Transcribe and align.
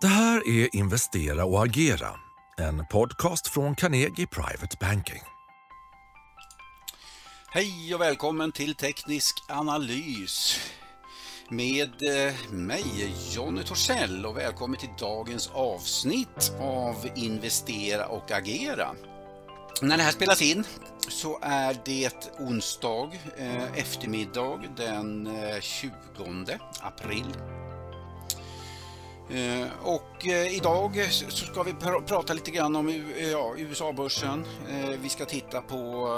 Det 0.00 0.06
här 0.06 0.48
är 0.48 0.76
Investera 0.76 1.44
och 1.44 1.64
agera, 1.64 2.08
en 2.58 2.86
podcast 2.86 3.48
från 3.48 3.74
Carnegie 3.74 4.26
Private 4.26 4.76
Banking. 4.80 5.22
Hej 7.50 7.94
och 7.94 8.00
välkommen 8.00 8.52
till 8.52 8.74
Teknisk 8.74 9.44
analys 9.48 10.60
med 11.48 11.90
eh, 12.02 12.34
mig, 12.50 13.14
Jonny 13.34 13.62
Torssell 13.62 14.26
och 14.26 14.36
välkommen 14.36 14.78
till 14.78 14.88
dagens 14.98 15.50
avsnitt 15.54 16.52
av 16.60 17.08
Investera 17.14 18.06
och 18.06 18.32
agera. 18.32 18.88
När 19.82 19.96
det 19.96 20.02
här 20.02 20.12
spelas 20.12 20.42
in 20.42 20.64
så 21.08 21.38
är 21.42 21.76
det 21.84 22.32
onsdag 22.38 23.10
eh, 23.36 23.78
eftermiddag 23.78 24.60
den 24.76 25.26
eh, 25.26 25.60
20 25.60 25.90
april 26.80 27.34
Eh, 29.30 29.66
och 29.82 30.26
eh, 30.26 30.56
idag 30.56 31.08
så 31.10 31.30
ska 31.30 31.62
vi 31.62 31.72
pr 31.72 32.06
prata 32.06 32.32
lite 32.34 32.50
grann 32.50 32.76
om 32.76 32.88
eh, 32.88 33.30
ja, 33.30 33.54
USA-börsen. 33.56 34.44
Vi 35.02 35.08
ska 35.08 35.24
titta 35.24 35.60
på, 35.60 36.08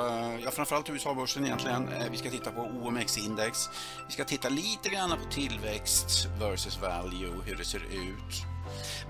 ja 0.45 0.51
framförallt 0.51 0.91
USA-börsen 0.91 1.45
egentligen. 1.45 1.89
Vi 2.11 2.17
ska 2.17 2.31
titta 2.31 2.51
på 2.51 2.61
OMX-index. 2.61 3.69
Vi 4.07 4.13
ska 4.13 4.25
titta 4.25 4.49
lite 4.49 4.89
grann 4.89 5.11
på 5.11 5.33
tillväxt 5.33 6.29
versus 6.41 6.81
value, 6.83 7.35
hur 7.47 7.57
det 7.57 7.65
ser 7.65 7.79
ut. 7.79 8.45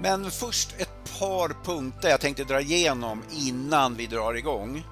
Men 0.01 0.31
först 0.31 0.75
ett 0.79 1.19
par 1.19 1.65
punkter 1.65 2.09
jag 2.09 2.21
tänkte 2.21 2.45
dra 2.45 2.61
igenom 2.61 3.23
innan 3.31 3.95
vi 3.95 4.07
drar 4.07 4.35
igång. 4.35 4.85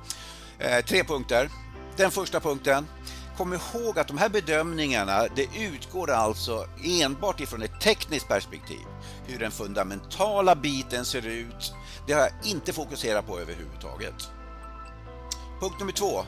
Tre 0.88 1.04
punkter. 1.04 1.50
Den 1.96 2.10
första 2.10 2.40
punkten 2.40 2.86
kom 3.38 3.52
ihåg 3.52 3.98
att 3.98 4.08
de 4.08 4.18
här 4.18 4.28
bedömningarna 4.28 5.26
det 5.36 5.48
utgår 5.58 6.10
alltså 6.10 6.66
enbart 6.84 7.40
ifrån 7.40 7.62
ett 7.62 7.80
tekniskt 7.80 8.28
perspektiv. 8.28 8.86
Hur 9.28 9.38
den 9.38 9.50
fundamentala 9.50 10.54
biten 10.54 11.04
ser 11.04 11.26
ut, 11.26 11.72
det 12.06 12.12
har 12.12 12.20
jag 12.20 12.32
inte 12.44 12.72
fokuserat 12.72 13.26
på 13.26 13.38
överhuvudtaget. 13.38 14.30
Punkt 15.60 15.76
nummer 15.78 15.92
två. 15.92 16.24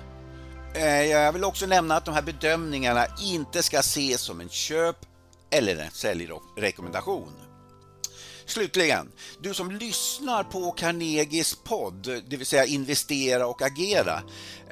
Eh, 0.75 1.05
jag 1.05 1.33
vill 1.33 1.45
också 1.45 1.67
nämna 1.67 1.97
att 1.97 2.05
de 2.05 2.15
här 2.15 2.23
bedömningarna 2.23 3.07
inte 3.23 3.63
ska 3.63 3.79
ses 3.79 4.21
som 4.21 4.41
en 4.41 4.49
köp 4.49 4.97
eller 5.51 5.77
en 5.77 5.91
säljrekommendation. 5.91 7.33
Slutligen, 8.51 9.13
du 9.41 9.55
som 9.55 9.71
lyssnar 9.71 10.45
på 10.45 10.73
Carnegies 10.73 11.55
podd, 11.65 12.23
det 12.29 12.37
vill 12.37 12.47
säga 12.47 12.65
Investera 12.65 13.47
och 13.47 13.63
agera, 13.63 14.23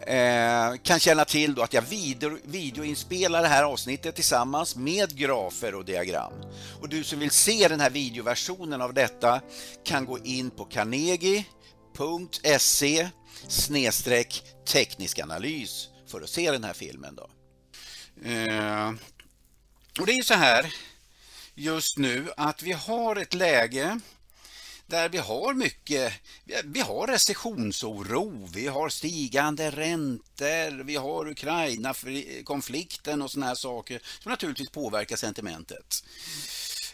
eh, 0.07 0.75
kan 0.83 1.01
känna 1.01 1.25
till 1.25 1.55
då 1.55 1.62
att 1.62 1.73
jag 1.73 1.83
video, 1.83 2.39
videoinspelar 2.45 3.43
det 3.43 3.48
här 3.48 3.65
avsnittet 3.65 4.15
tillsammans 4.15 4.77
med 4.77 5.17
grafer 5.17 5.75
och 5.75 5.85
diagram. 5.85 6.33
Och 6.81 6.89
du 6.89 7.05
som 7.05 7.19
vill 7.19 7.31
se 7.31 7.69
den 7.69 7.81
här 7.81 7.91
videoversionen 7.91 8.83
av 8.83 8.95
detta 8.95 9.41
kan 9.85 10.07
gå 10.07 10.19
in 10.19 10.51
på 10.51 10.65
carnegie.se 10.65 11.48
teknisk 14.67 15.19
analys 15.19 15.89
för 16.07 16.20
att 16.20 16.31
se 16.31 16.51
den 16.51 16.65
här 16.65 16.73
filmen. 16.73 17.15
Då. 17.15 17.31
Eh, 18.29 18.92
och 20.01 20.07
det 20.07 20.13
är 20.13 20.23
så 20.23 20.35
här 20.35 20.75
just 21.59 21.98
nu 21.98 22.33
att 22.37 22.62
vi 22.62 22.73
har 22.73 23.17
ett 23.17 23.34
läge 23.34 24.01
där 24.87 25.09
vi 25.09 25.19
har 25.19 25.55
mycket, 25.55 26.12
vi 26.64 26.81
har 26.81 27.06
recessionsoro, 27.06 28.48
vi 28.55 28.67
har 28.67 28.89
stigande 28.89 29.70
räntor, 29.70 30.84
vi 30.84 30.97
har 30.97 31.29
Ukraina-konflikten 31.29 33.23
och 33.23 33.31
såna 33.31 33.47
här 33.47 33.55
saker 33.55 34.01
som 34.23 34.31
naturligtvis 34.31 34.70
påverkar 34.70 35.17
sentimentet. 35.17 36.05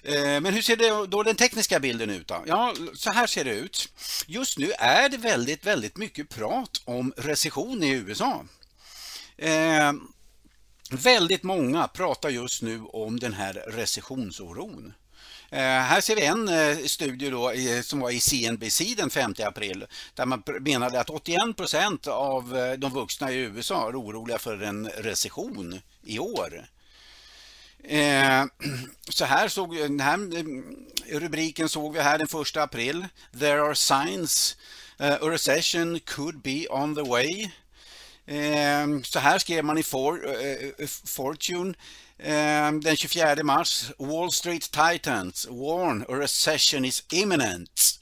Eh, 0.03 0.41
men 0.41 0.47
hur 0.55 0.62
ser 0.62 0.77
det 0.77 1.07
då 1.07 1.23
den 1.23 1.37
tekniska 1.37 1.81
bilden 1.81 2.11
ut? 2.11 2.29
Då? 2.29 2.45
Ja, 2.47 2.75
så 2.95 3.11
här 3.11 3.27
ser 3.27 3.45
det 3.45 3.55
ut. 3.55 3.89
Just 4.27 4.59
nu 4.59 4.73
är 4.73 5.09
det 5.09 5.17
väldigt, 5.17 5.67
väldigt 5.67 5.97
mycket 5.97 6.29
prat 6.29 6.83
om 6.85 7.12
recession 7.17 7.83
i 7.83 7.91
USA. 7.91 8.45
Eh, 9.36 9.92
Väldigt 10.90 11.42
många 11.42 11.89
pratar 11.89 12.28
just 12.28 12.62
nu 12.62 12.80
om 12.80 13.20
den 13.20 13.33
här 13.33 13.52
recessionsoron. 13.52 14.92
Eh, 15.50 15.58
här 15.61 16.00
ser 16.00 16.17
vi 16.17 16.24
en 16.24 16.48
eh, 16.48 16.84
studie 16.86 17.30
då, 17.30 17.52
som 17.83 18.00
var 18.00 18.11
i 18.11 18.20
CNBC 18.20 18.95
den 18.96 19.11
5 19.11 19.34
april 19.39 19.86
där 20.14 20.27
man 20.27 20.42
menade 20.61 21.00
att 21.00 21.11
81 21.11 21.56
procent 21.56 22.06
av 22.06 22.56
eh, 22.56 22.72
de 22.72 22.92
vuxna 22.92 23.33
i 23.33 23.36
USA 23.36 23.89
är 23.89 24.00
oroliga 24.00 24.39
för 24.39 24.62
en 24.62 24.89
recession 24.89 25.80
i 26.02 26.18
år. 26.18 26.67
Eh, 27.84 28.45
så 29.08 29.24
här 29.24 29.48
såg 29.48 29.77
den 29.77 30.01
här 30.01 30.36
eh, 30.36 31.18
rubriken 31.18 31.68
såg 31.68 31.95
vi 31.95 32.01
här 32.01 32.18
den 32.18 32.40
1 32.42 32.56
april. 32.56 33.06
There 33.40 33.62
are 33.62 33.74
signs 33.74 34.56
eh, 34.98 35.14
a 35.14 35.30
recession 35.30 36.01
could 36.01 36.42
be 36.42 36.66
on 36.70 36.95
the 36.95 37.02
way. 37.02 37.51
Ehm, 38.27 39.05
så 39.05 39.18
här 39.18 39.39
skrev 39.39 39.64
man 39.64 39.79
i 39.79 39.83
For, 39.83 40.29
eh, 40.29 40.40
eh, 40.40 40.70
eh, 40.79 40.89
Fortune 41.05 41.74
ehm, 42.18 42.80
den 42.80 42.96
24 42.96 43.42
mars. 43.42 43.90
Wall 43.98 44.33
Street 44.33 44.70
Titans 44.70 45.46
warn 45.51 46.02
a 46.08 46.12
recession 46.12 46.84
is 46.84 47.05
imminent. 47.13 48.01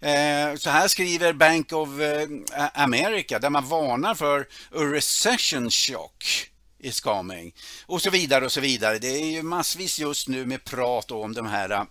Ehm, 0.00 0.58
så 0.58 0.70
här 0.70 0.88
skriver 0.88 1.32
Bank 1.32 1.72
of 1.72 1.88
America 2.74 3.38
där 3.38 3.50
man 3.50 3.68
varnar 3.68 4.14
för 4.14 4.40
a 4.74 4.84
recession 4.94 5.70
shock 5.70 6.46
is 6.78 7.00
coming. 7.00 7.54
Och 7.86 8.02
så 8.02 8.10
vidare 8.10 8.44
och 8.44 8.52
så 8.52 8.60
vidare. 8.60 8.98
Det 8.98 9.08
är 9.08 9.30
ju 9.30 9.42
massvis 9.42 9.98
just 9.98 10.28
nu 10.28 10.46
med 10.46 10.64
prat 10.64 11.10
om 11.10 11.34
de 11.34 11.46
här, 11.46 11.68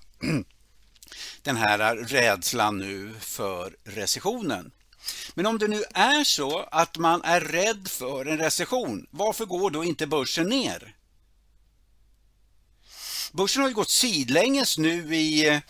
den 1.42 1.58
här 1.58 1.96
rädslan 1.96 2.78
nu 2.78 3.14
för 3.20 3.76
recessionen. 3.84 4.72
Men 5.34 5.46
om 5.46 5.58
det 5.58 5.68
nu 5.68 5.84
är 5.94 6.24
så 6.24 6.60
att 6.72 6.98
man 6.98 7.22
är 7.24 7.42
rädd 7.42 7.88
för 7.88 8.26
en 8.26 8.38
recession, 8.38 9.08
varför 9.12 9.46
går 9.46 9.72
då 9.72 9.84
inte 9.84 10.08
börsen 10.08 10.50
ner? 10.50 10.96
Börsen 13.32 13.62
har 13.62 13.70
ju 13.70 13.76
gått 13.76 13.90
sidlänges 13.90 14.78
nu 14.78 15.16
i 15.16 15.62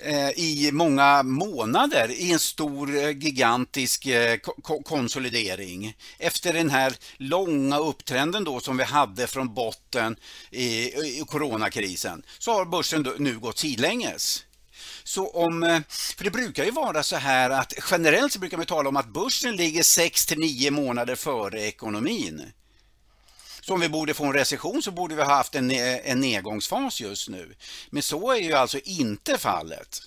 eh, 0.00 0.30
i 0.30 0.70
många 0.72 1.22
månader 1.22 2.10
i 2.10 2.32
en 2.32 2.38
stor 2.38 2.96
eh, 2.96 3.10
gigantisk 3.10 4.06
eh, 4.06 4.38
konsolidering. 4.84 5.96
Efter 6.18 6.52
den 6.52 6.70
här 6.70 6.96
långa 7.16 7.78
upptrenden 7.78 8.44
då 8.44 8.60
som 8.60 8.76
vi 8.76 8.84
hade 8.84 9.26
från 9.26 9.54
botten 9.54 10.16
i 10.50 11.22
coronakrisen 11.26 12.22
så 12.38 12.52
har 12.52 12.64
börsen 12.64 13.08
nu 13.18 13.38
gått 13.38 13.58
sidlänges. 13.58 14.45
Så 15.04 15.28
om, 15.30 15.62
eh, 15.62 15.80
för 16.16 16.24
det 16.24 16.30
brukar 16.30 16.64
ju 16.64 16.70
vara 16.70 17.02
så 17.02 17.16
här 17.16 17.50
att 17.50 17.72
generellt 17.90 18.32
så 18.32 18.38
brukar 18.38 18.56
man 18.56 18.66
tala 18.66 18.88
om 18.88 18.96
att 18.96 19.08
börsen 19.08 19.56
ligger 19.56 19.82
6 19.82 20.26
till 20.26 20.38
9 20.38 20.70
månader 20.70 21.14
före 21.14 21.62
ekonomin. 21.62 22.52
Så 23.60 23.74
om 23.74 23.80
vi 23.80 23.88
borde 23.88 24.14
få 24.14 24.24
en 24.24 24.32
recession 24.32 24.82
så 24.82 24.90
borde 24.90 25.14
vi 25.14 25.22
ha 25.22 25.34
haft 25.34 25.54
en, 25.54 25.70
en 25.70 26.20
nedgångsfas 26.20 27.00
just 27.00 27.28
nu. 27.28 27.54
Men 27.90 28.02
så 28.02 28.32
är 28.32 28.40
ju 28.40 28.52
alltså 28.52 28.78
inte 28.84 29.38
fallet. 29.38 30.02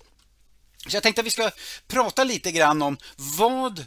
Så 0.87 0.95
jag 0.95 1.03
tänkte 1.03 1.21
att 1.21 1.25
vi 1.25 1.31
ska 1.31 1.51
prata 1.87 2.23
lite 2.23 2.51
grann 2.51 2.81
om 2.81 2.97
vad 3.15 3.85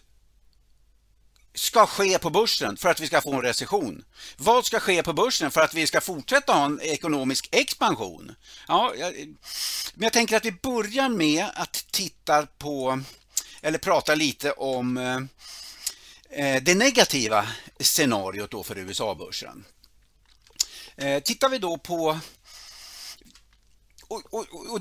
ska 1.54 1.86
ske 1.86 2.18
på 2.18 2.30
börsen 2.30 2.76
för 2.76 2.88
att 2.88 3.00
vi 3.00 3.06
ska 3.06 3.20
få 3.20 3.32
en 3.32 3.42
recession? 3.42 4.04
Vad 4.36 4.66
ska 4.66 4.80
ske 4.80 5.02
på 5.02 5.12
börsen 5.12 5.50
för 5.50 5.60
att 5.60 5.74
vi 5.74 5.86
ska 5.86 6.00
fortsätta 6.00 6.52
ha 6.52 6.64
en 6.64 6.80
ekonomisk 6.82 7.48
expansion? 7.52 8.34
Ja, 8.68 8.92
men 9.94 10.04
jag 10.04 10.12
tänker 10.12 10.36
att 10.36 10.44
vi 10.44 10.52
börjar 10.52 11.08
med 11.08 11.46
att 11.54 11.86
titta 11.90 12.46
på 12.46 13.02
eller 13.62 13.78
prata 13.78 14.14
lite 14.14 14.52
om 14.52 14.96
eh, 14.96 15.16
eh 16.30 16.62
det 16.62 16.74
negativa 16.74 17.48
scenariot 17.80 18.50
då 18.50 18.62
för 18.62 18.78
USA-börsen. 18.78 19.64
Eh, 20.96 21.22
tittar 21.22 21.48
vi 21.48 21.58
då 21.58 21.78
på 21.78 22.20
och, 24.08 24.34
och, 24.34 24.72
och 24.72 24.80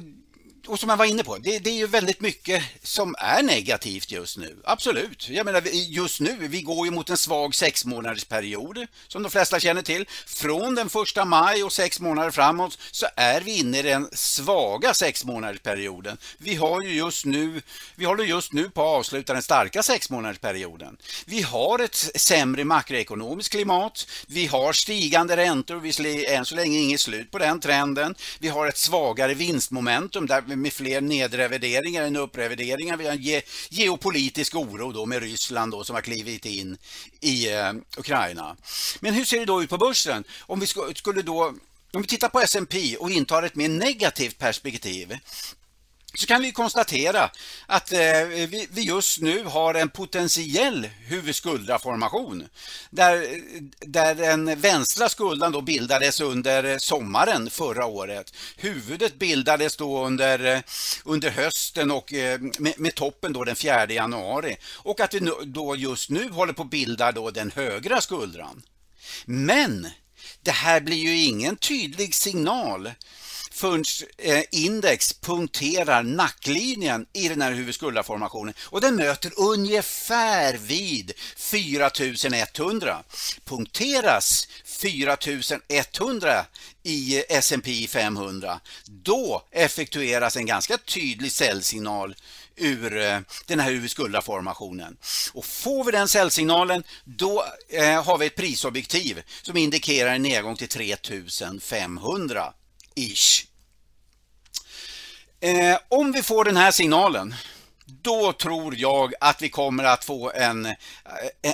och 0.67 0.79
som 0.79 0.89
jag 0.89 0.97
var 0.97 1.05
inne 1.05 1.23
på, 1.23 1.37
det, 1.37 1.59
det, 1.59 1.69
är 1.69 1.73
ju 1.73 1.87
väldigt 1.87 2.21
mycket 2.21 2.63
som 2.83 3.15
är 3.17 3.43
negativt 3.43 4.11
just 4.11 4.37
nu. 4.37 4.57
Absolut. 4.63 5.29
Jag 5.29 5.45
menar, 5.45 5.61
just 5.71 6.19
nu, 6.19 6.37
vi 6.39 6.61
går 6.61 6.85
ju 6.85 6.91
mot 6.91 7.09
en 7.09 7.17
svag 7.17 7.55
sex 7.55 7.85
månaders 7.85 8.23
period 8.23 8.87
som 9.07 9.23
de 9.23 9.29
flesta 9.29 9.59
känner 9.59 9.81
till. 9.81 10.05
Från 10.25 10.75
den 10.75 10.89
första 10.89 11.25
maj 11.25 11.63
och 11.63 11.73
sex 11.73 11.99
månader 11.99 12.31
framåt 12.31 12.79
så 12.91 13.05
är 13.15 13.41
vi 13.41 13.57
inne 13.57 13.79
i 13.79 13.81
den 13.81 14.09
svaga 14.11 14.93
sex 14.93 15.25
månaders 15.25 15.59
perioden. 15.59 16.17
Vi 16.37 16.55
har 16.55 16.81
ju 16.81 16.93
just 16.93 17.25
nu, 17.25 17.61
vi 17.95 18.05
håller 18.05 18.23
just 18.23 18.53
nu 18.53 18.69
på 18.69 18.81
att 18.81 18.99
avsluta 18.99 19.33
den 19.33 19.41
starka 19.41 19.83
sex 19.83 20.09
månaders 20.09 20.39
perioden. 20.39 20.97
Vi 21.25 21.41
har 21.41 21.79
ett 21.79 21.95
sämre 22.15 22.63
makroekonomiskt 22.63 23.51
klimat. 23.51 24.07
Vi 24.27 24.45
har 24.45 24.73
stigande 24.73 25.37
räntor, 25.37 25.75
vi 25.75 26.25
än 26.25 26.45
så 26.45 26.55
länge 26.55 26.79
inget 26.79 26.99
slut 26.99 27.31
på 27.31 27.37
den 27.37 27.59
trenden. 27.59 28.15
Vi 28.39 28.47
har 28.47 28.67
ett 28.67 28.77
svagare 28.77 29.33
vinstmomentum 29.33 30.27
där 30.27 30.41
med 30.55 30.73
fler 30.73 31.01
nedrevideringar 31.01 32.03
än 32.03 32.15
upprevideringar. 32.15 32.97
Vi 32.97 33.05
har 33.05 33.13
en 33.13 33.21
ge, 33.21 33.41
geopolitisk 33.69 34.55
oro 34.55 34.91
då 34.91 35.05
med 35.05 35.21
Ryssland 35.21 35.71
då 35.71 35.83
som 35.83 35.95
har 35.95 36.01
klivit 36.01 36.45
in 36.45 36.77
i 37.19 37.53
eh, 37.53 37.73
Ukraina. 37.97 38.55
Men 38.99 39.13
hur 39.13 39.25
ser 39.25 39.39
det 39.39 39.45
då 39.45 39.63
ut 39.63 39.69
på 39.69 39.77
börsen? 39.77 40.23
Om 40.39 40.59
vi 40.59 40.67
skulle 40.95 41.21
då 41.21 41.53
om 41.93 42.01
vi 42.01 42.07
tittar 42.07 42.29
på 42.29 42.39
S&P 42.39 42.97
och 42.97 43.11
intar 43.11 43.43
ett 43.43 43.55
mer 43.55 43.69
negativt 43.69 44.37
perspektiv 44.37 45.17
så 46.13 46.27
kan 46.27 46.41
vi 46.41 46.51
konstatera 46.51 47.29
att 47.65 47.91
eh, 47.91 47.99
vi, 48.69 48.69
just 48.73 49.21
nu 49.21 49.43
har 49.43 49.73
en 49.73 49.89
potentiell 49.89 50.89
huvudskuldraformation 51.05 52.47
där, 52.89 53.41
där 53.79 54.15
den 54.15 54.59
vänstra 54.59 55.09
skuldan 55.09 55.51
då 55.51 55.61
bildades 55.61 56.21
under 56.21 56.79
sommaren 56.79 57.49
förra 57.49 57.85
året. 57.85 58.33
Huvudet 58.57 59.19
bildades 59.19 59.77
då 59.77 60.05
under, 60.05 60.63
under 61.05 61.29
hösten 61.29 61.91
och 61.91 62.13
eh, 62.13 62.39
med, 62.39 62.79
med 62.79 62.95
toppen 62.95 63.33
då 63.33 63.43
den 63.43 63.55
4 63.55 63.91
januari 63.91 64.57
och 64.65 64.99
att 64.99 65.13
vi 65.13 65.31
då 65.45 65.75
just 65.75 66.09
nu 66.09 66.29
håller 66.29 66.53
på 66.53 66.63
att 66.63 66.69
bilda 66.69 67.11
då 67.11 67.31
den 67.31 67.51
högra 67.55 68.01
skuldran. 68.01 68.61
Men 69.25 69.87
det 70.41 70.51
här 70.51 70.81
blir 70.81 70.97
ju 70.97 71.23
ingen 71.23 71.55
tydlig 71.55 72.15
signal 72.15 72.91
förrän 73.61 73.83
eh, 74.17 74.43
index 74.51 75.13
punkterar 75.13 76.03
nacklinjen 76.03 77.05
i 77.13 77.29
den 77.29 77.41
här 77.41 77.51
huvudskuldraformationen 77.51 78.53
och 78.63 78.81
den 78.81 78.95
möter 78.95 79.31
ungefär 79.37 80.57
vid 80.57 81.13
4100. 81.37 83.03
Punkteras 83.45 84.47
4100 84.65 86.45
i 86.83 87.17
eh, 87.17 87.23
S&P 87.37 87.87
500 87.89 88.59
då 88.85 89.43
effektueras 89.51 90.37
en 90.37 90.45
ganska 90.45 90.77
tydlig 90.77 91.31
säljsignal 91.31 92.15
ur 92.55 92.97
eh, 92.97 93.19
den 93.45 93.59
här 93.59 93.71
huvudskuldraformationen. 93.71 94.97
Och 95.33 95.45
får 95.45 95.83
vi 95.83 95.91
den 95.91 96.07
säljsignalen 96.07 96.83
då 97.03 97.45
eh, 97.69 98.03
har 98.03 98.17
vi 98.17 98.25
ett 98.25 98.35
prisobjektiv 98.35 99.23
som 99.41 99.57
indikerar 99.57 100.13
en 100.13 100.21
nedgång 100.21 100.55
till 100.55 100.69
3500 100.69 102.53
ish. 102.95 103.50
Eh, 105.43 105.77
om 105.89 106.11
vi 106.11 106.23
får 106.23 106.43
den 106.43 106.57
här 106.57 106.71
signalen 106.71 107.35
då 108.01 108.33
tror 108.33 108.75
jag 108.77 109.13
att 109.19 109.41
vi 109.41 109.49
kommer 109.49 109.83
att 109.83 110.05
få 110.05 110.31
en, 110.31 110.65
eh, 110.65 110.75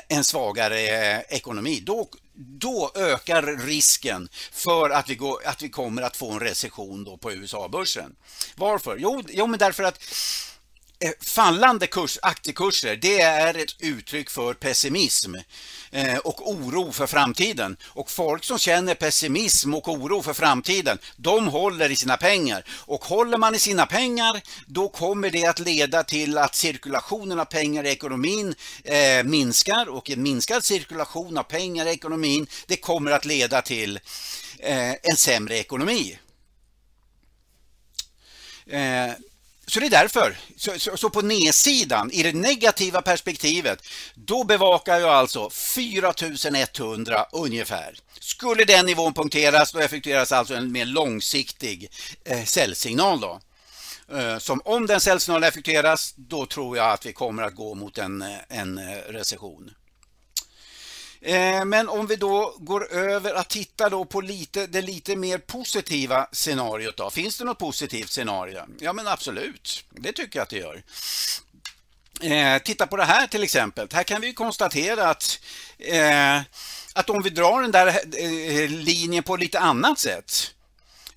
en 0.08 0.24
svagare 0.24 0.80
eh, 0.80 1.20
ekonomi. 1.30 1.84
Då, 1.86 2.08
då 2.34 2.92
ökar 2.96 3.44
risken 3.66 4.30
för 4.52 4.90
att 4.90 5.10
vi, 5.10 5.16
går, 5.16 5.40
att 5.46 5.62
vi 5.62 5.70
kommer 5.70 6.02
att 6.02 6.18
få 6.18 6.32
en 6.32 6.40
recession 6.40 7.04
då 7.04 7.18
på 7.18 7.32
USA-börsen. 7.32 8.16
Varför? 8.56 8.98
Jo, 9.00 9.24
jo, 9.30 9.48
men 9.48 9.60
därför 9.60 9.84
att 9.84 10.04
Eh, 11.00 11.12
fallande 11.20 11.88
kurs, 11.88 12.20
aktiekurser 12.22 12.96
det 12.96 13.22
är 13.22 13.54
ett 13.58 13.76
uttryck 13.80 14.30
för 14.30 14.54
pessimism 14.54 15.36
eh, 15.92 16.18
och 16.18 16.52
oro 16.52 16.92
för 16.92 17.08
framtiden. 17.08 17.78
Och 17.86 18.12
folk 18.12 18.44
som 18.44 18.60
känner 18.60 18.96
pessimism 18.96 19.74
och 19.74 19.88
oro 19.88 20.22
för 20.22 20.34
framtiden, 20.34 20.98
de 21.16 21.48
håller 21.48 21.92
i 21.92 21.96
sina 21.96 22.18
pengar. 22.18 22.64
Och 22.70 23.06
håller 23.06 23.38
man 23.38 23.56
i 23.56 23.60
sina 23.60 23.86
pengar, 23.86 24.42
då 24.66 24.90
kommer 24.90 25.30
det 25.30 25.46
att 25.46 25.60
leda 25.60 26.04
till 26.04 26.38
att 26.38 26.56
cirkulationen 26.56 27.40
av 27.40 27.46
pengar 27.46 27.84
i 27.84 27.90
ekonomin 27.90 28.56
eh, 28.84 29.24
minskar 29.24 29.90
och 29.90 30.10
en 30.10 30.24
minskad 30.24 30.64
cirkulation 30.64 31.38
av 31.38 31.44
pengar 31.44 31.86
i 31.86 31.90
ekonomin, 31.90 32.48
det 32.68 32.78
kommer 32.78 33.12
att 33.12 33.26
leda 33.26 33.62
till 33.62 34.00
eh, 34.60 34.92
en 34.92 35.16
sämre 35.16 35.58
ekonomi. 35.58 36.18
Så 39.68 39.80
det 39.80 39.86
är 39.86 39.90
därför. 39.90 40.38
Så, 40.56 40.80
så, 40.80 40.98
så, 40.98 41.10
på 41.10 41.22
nedsidan, 41.22 42.12
i 42.12 42.24
det 42.24 42.34
negativa 42.34 43.02
perspektivet, 43.02 43.88
då 44.16 44.44
bevakar 44.44 45.00
jag 45.00 45.10
alltså 45.10 45.50
4100 45.50 47.26
ungefär. 47.32 48.00
Skulle 48.20 48.66
den 48.66 48.86
nivån 48.86 49.14
punkteras, 49.14 49.72
då 49.72 49.80
effektueras 49.80 50.32
alltså 50.32 50.54
en 50.54 50.72
mer 50.72 50.86
långsiktig 50.86 51.90
eh, 52.26 52.44
säljsignal. 52.44 53.20
Då. 53.20 53.40
Eh, 54.14 54.38
som 54.38 54.62
om 54.66 54.88
den 54.88 55.00
säljsignalen 55.00 55.50
effektueras, 55.50 56.14
då 56.18 56.46
tror 56.46 56.78
jag 56.78 56.92
att 56.92 57.06
vi 57.06 57.14
kommer 57.14 57.44
att 57.44 57.56
gå 57.56 57.76
mot 57.76 57.98
en, 57.98 58.22
eh, 58.22 58.38
en 58.50 58.78
eh, 58.78 58.98
recession. 59.10 59.72
Eh, 61.22 61.66
men 61.66 61.90
om 61.90 62.08
vi 62.08 62.16
då 62.16 62.56
går 62.60 62.94
över 62.94 63.34
att 63.34 63.50
titta 63.50 63.90
då 63.90 64.06
på 64.06 64.22
lite, 64.22 64.68
det 64.68 64.82
lite 64.82 65.16
mer 65.16 65.38
positiva 65.38 66.28
scenariot. 66.32 66.98
Då. 66.98 67.10
Finns 67.10 67.38
det 67.38 67.44
något 67.44 67.58
positivt 67.58 68.10
scenario? 68.10 68.62
Ja 68.80 68.94
men 68.94 69.08
absolut, 69.08 69.86
det 69.90 70.14
tycker 70.14 70.40
jag 70.40 70.44
att 70.44 70.50
det 70.50 70.58
gör. 70.58 70.84
Eh, 72.22 72.62
titta 72.62 72.88
på 72.88 72.98
det 72.98 73.06
här 73.06 73.28
till 73.28 73.44
exempel. 73.44 73.88
Här 73.94 74.04
kan 74.04 74.22
vi 74.22 74.34
konstatera 74.34 75.10
att, 75.10 75.40
eh, 75.78 76.42
att 76.94 77.10
om 77.10 77.24
vi 77.24 77.30
drar 77.30 77.62
den 77.62 77.72
där 77.72 77.88
eh, 77.88 78.70
linjen 78.70 79.24
på 79.24 79.36
lite 79.36 79.60
annat 79.60 80.00
sätt 80.00 80.54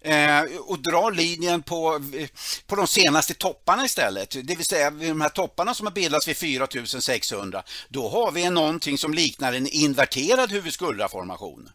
Eh, 0.02 0.42
och 0.60 0.78
dra 0.78 1.10
linjen 1.10 1.62
på, 1.62 2.00
eh, 2.14 2.28
på 2.66 2.76
de 2.76 2.86
senaste 2.86 3.34
topparna 3.34 3.84
istället. 3.84 4.30
Det 4.30 4.54
vill 4.54 4.66
säga 4.66 4.90
de 4.90 5.20
här 5.20 5.28
topparna 5.28 5.74
som 5.74 5.86
har 5.86 5.92
bildats 5.92 6.28
vid 6.28 6.36
4600. 6.36 7.62
Då 7.88 8.08
har 8.08 8.32
vi 8.32 8.50
någonting 8.50 8.98
som 8.98 9.14
liknar 9.14 9.52
en 9.52 9.66
inverterad 9.66 10.52
huvudskuldraformation. 10.52 11.70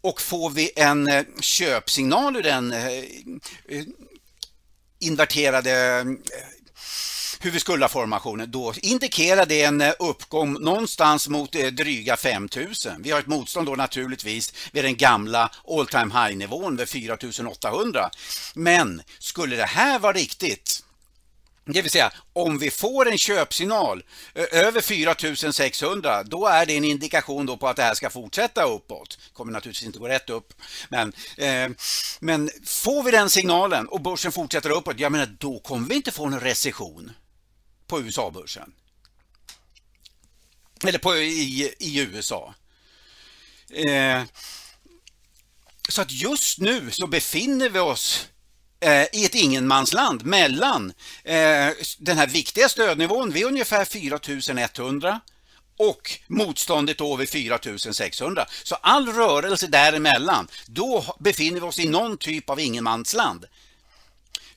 Och 0.00 0.20
får 0.20 0.50
vi 0.50 0.70
en 0.76 1.08
eh, 1.08 1.24
köpsignal 1.40 2.36
ur 2.36 2.42
den 2.42 2.74
inverterade 4.98 6.04
hur 7.42 7.50
vi 7.50 7.60
skulle 7.60 7.84
ha 7.84 7.88
formationen, 7.88 8.50
då 8.50 8.74
indikerar 8.82 9.46
det 9.46 9.62
en 9.62 9.80
eh, 9.80 9.92
uppgång 9.98 10.52
någonstans 10.52 11.28
mot 11.28 11.54
eh, 11.54 11.66
dryga 11.66 12.16
5000. 12.16 13.02
Vi 13.02 13.10
har 13.10 13.20
ett 13.20 13.26
motstånd 13.26 13.66
då 13.66 13.74
naturligtvis 13.74 14.54
vid 14.72 14.84
den 14.84 14.96
gamla 14.96 15.50
all 15.68 15.86
time 15.86 16.14
high 16.14 16.36
nivån 16.36 16.76
vid 16.76 16.88
4800. 16.88 18.10
Men 18.54 19.02
skulle 19.18 19.56
det 19.56 19.64
här 19.64 19.98
vara 19.98 20.12
riktigt 20.12 20.82
det 21.72 21.82
vill 21.82 21.90
säga 21.90 22.12
om 22.32 22.58
vi 22.58 22.70
får 22.70 23.08
en 23.10 23.18
köpsignal 23.18 24.02
över 24.34 24.80
4600 24.80 26.22
då 26.22 26.46
är 26.46 26.66
det 26.66 26.76
en 26.76 26.84
indikation 26.84 27.46
då 27.46 27.56
på 27.56 27.68
att 27.68 27.76
det 27.76 27.82
här 27.82 27.94
ska 27.94 28.10
fortsätta 28.10 28.64
uppåt. 28.64 29.18
Det 29.24 29.34
kommer 29.34 29.52
naturligtvis 29.52 29.86
inte 29.86 29.98
gå 29.98 30.08
rätt 30.08 30.30
upp. 30.30 30.52
Men, 30.88 31.12
eh, 31.36 31.70
men 32.20 32.50
får 32.64 33.02
vi 33.02 33.10
den 33.10 33.30
signalen 33.30 33.88
och 33.88 34.00
börsen 34.00 34.32
fortsätter 34.32 34.70
uppåt, 34.70 35.00
jag 35.00 35.12
menar 35.12 35.26
då 35.38 35.58
kommer 35.58 35.88
vi 35.88 35.94
inte 35.94 36.10
få 36.10 36.26
en 36.26 36.40
recession 36.40 37.12
på 37.90 38.00
USA-börsen. 38.00 38.72
Eller 40.84 40.98
på, 40.98 41.16
i, 41.16 41.74
i 41.78 42.00
USA. 42.00 42.54
Eh, 43.70 44.22
så 45.88 46.02
att 46.02 46.12
just 46.12 46.58
nu 46.58 46.90
så 46.90 47.06
befinner 47.06 47.68
vi 47.68 47.78
oss 47.78 48.28
eh, 48.80 49.02
i 49.12 49.24
ett 49.24 49.34
ingenmansland 49.34 50.24
mellan 50.24 50.92
eh, 51.24 51.68
den 51.98 52.18
här 52.18 52.26
viktiga 52.26 52.68
stödnivån 52.68 53.30
vid 53.30 53.44
ungefär 53.44 53.84
4100 53.84 55.20
och 55.76 56.20
motståndet 56.26 57.00
över 57.00 57.26
4600. 57.26 58.46
Så 58.62 58.74
all 58.74 59.08
rörelse 59.08 59.66
däremellan, 59.66 60.48
då 60.66 61.16
befinner 61.18 61.60
vi 61.60 61.66
oss 61.66 61.78
i 61.78 61.88
någon 61.88 62.18
typ 62.18 62.50
av 62.50 62.60
ingenmansland. 62.60 63.44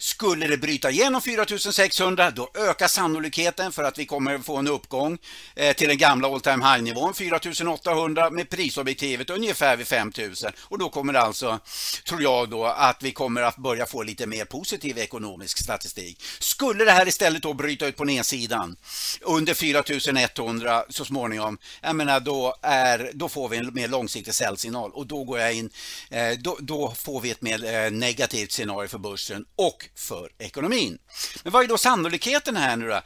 Skulle 0.04 0.48
det 0.48 0.58
bryta 0.58 0.92
igenom 0.92 1.22
4600 1.22 2.32
då 2.32 2.50
ökar 2.70 2.88
sannolikheten 2.88 3.72
för 3.72 3.84
att 3.84 3.98
vi 3.98 4.06
kommer 4.06 4.40
få 4.40 4.58
en 4.58 4.68
uppgång 4.68 5.18
eh, 5.56 5.76
till 5.76 5.88
den 5.88 5.98
gamla 5.98 6.28
all 6.28 6.42
time 6.42 6.66
high 6.66 6.84
nivån 6.84 7.14
4800 7.14 8.30
med 8.30 8.50
prisobjektivet 8.50 9.30
ungefär 9.30 9.78
vid 9.78 9.88
5000 9.88 10.52
och 10.60 10.80
då 10.80 10.90
kommer 10.90 11.14
det 11.14 11.20
alltså, 11.20 11.60
tror 12.08 12.22
jag 12.22 12.50
då, 12.50 12.66
att 12.66 13.04
vi 13.04 13.12
kommer 13.12 13.42
att 13.42 13.58
börja 13.58 13.86
få 13.86 14.04
lite 14.04 14.28
mer 14.28 14.46
positiv 14.46 14.98
ekonomisk 14.98 15.58
statistik. 15.58 16.24
Skulle 16.40 16.86
det 16.86 16.92
här 16.92 17.08
istället 17.08 17.44
då 17.44 17.54
bryta 17.54 17.88
ut 17.88 17.98
på 17.98 18.04
nedsidan 18.04 18.76
under 19.22 19.54
4100 19.54 20.84
så 20.90 21.06
småningom, 21.06 21.58
jag 21.82 21.96
menar 21.96 22.20
då, 22.20 22.56
är, 22.62 23.12
då 23.14 23.30
får 23.30 23.50
vi 23.50 23.58
en 23.58 23.74
mer 23.74 23.88
långsiktig 23.88 24.34
säljsignal. 24.34 24.92
Och 24.94 25.08
då 25.08 25.24
går 25.24 25.40
jag 25.40 25.54
in, 25.54 25.70
eh, 26.10 26.32
då, 26.40 26.58
då 26.60 26.94
får 26.98 27.22
vi 27.22 27.32
ett 27.32 27.42
mer 27.42 27.66
eh, 27.66 27.92
negativt 27.92 28.52
scenario 28.52 28.88
för 28.88 28.98
börsen. 28.98 29.46
Och 29.56 29.90
för 29.96 30.30
ekonomin. 30.38 30.98
Men 31.44 31.54
vad 31.54 31.64
är 31.64 31.68
då 31.68 31.78
sannolikheten 31.78 32.56
här 32.56 32.76
nu 32.76 32.88
då? 32.88 33.02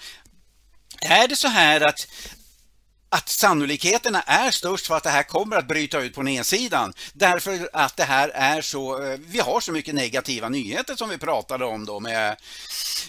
Är 1.02 1.28
det 1.28 1.36
så 1.36 1.48
här 1.48 1.88
att 1.88 2.08
att 3.10 3.30
sannolikheterna 3.30 4.22
är 4.22 4.52
störst 4.52 4.88
för 4.88 4.96
att 4.96 5.04
det 5.04 5.10
här 5.10 5.24
kommer 5.24 5.56
att 5.56 5.68
bryta 5.68 6.00
ut 6.02 6.16
på 6.16 6.24
nedsidan 6.24 6.94
därför 7.14 7.70
att 7.74 7.98
det 7.98 8.04
här 8.04 8.30
är 8.30 8.62
så, 8.62 9.04
eh, 9.04 9.20
vi 9.28 9.40
har 9.40 9.60
så 9.60 9.72
mycket 9.72 9.96
negativa 9.96 10.50
nyheter 10.50 10.96
som 10.96 11.10
vi 11.10 11.18
pratade 11.18 11.66
om 11.66 11.86
då 11.86 12.00
med, 12.00 12.36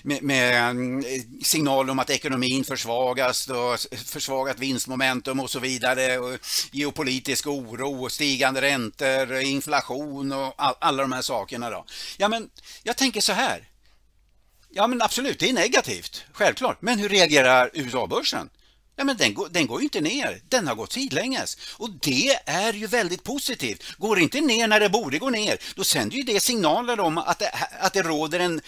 med, 0.03 0.23
med 0.23 0.71
mm, 0.71 1.05
signaler 1.43 1.91
om 1.91 1.99
att 1.99 2.11
ekonomin 2.11 2.65
försvagas 2.65 3.49
och 3.49 3.81
försvagat 4.07 4.59
vinstmomentum 4.59 5.41
och 5.41 5.51
så 5.51 5.59
vidare 5.59 6.19
och 6.19 6.39
geopolitisk 6.73 7.47
oro, 7.47 8.09
stigande 8.09 8.61
räntor, 8.61 9.41
inflation 9.41 10.33
och 10.33 10.55
all, 10.57 10.75
alla 10.81 11.03
de 11.03 11.13
här 11.13 11.23
sakerna 11.23 11.71
då. 11.71 11.85
Ja 12.17 12.29
men 12.29 12.51
jag 12.83 12.97
tänker 12.97 13.21
så 13.21 13.33
här 13.33 13.69
Ja 14.71 14.87
men 14.87 15.03
absolut, 15.03 15.39
det 15.39 15.49
är 15.49 15.53
negativt, 15.53 16.25
självklart. 16.33 16.83
Men 16.83 16.99
hur 16.99 17.09
reagerar 17.09 17.71
USA-börsen? 17.75 18.51
Ja, 18.99 19.05
men 19.05 19.17
den, 19.17 19.35
går, 19.35 19.49
den 19.49 19.67
går 19.67 19.81
ju 19.81 19.85
inte 19.85 20.01
ner, 20.01 20.43
den 20.49 20.67
har 20.67 20.75
gått 20.75 20.93
sidlänges. 20.93 21.57
Och 21.73 21.91
det 21.91 22.41
är 22.47 22.73
ju 22.73 22.87
väldigt 22.87 23.25
positivt. 23.25 23.83
Går 23.99 24.17
det 24.17 24.23
inte 24.23 24.41
ner 24.41 24.69
när 24.69 24.81
det 24.81 24.89
borde 24.89 25.19
gå 25.19 25.31
ner, 25.31 25.59
då 25.75 25.85
sänder 25.85 26.17
ju 26.17 26.23
det 26.23 26.41
signaler 26.41 27.01
om 27.01 27.19
att 27.19 27.39
det, 27.39 27.51
att 27.81 27.93
det 27.93 28.03
råder 28.03 28.41
en, 28.41 28.59
eh, 28.59 28.63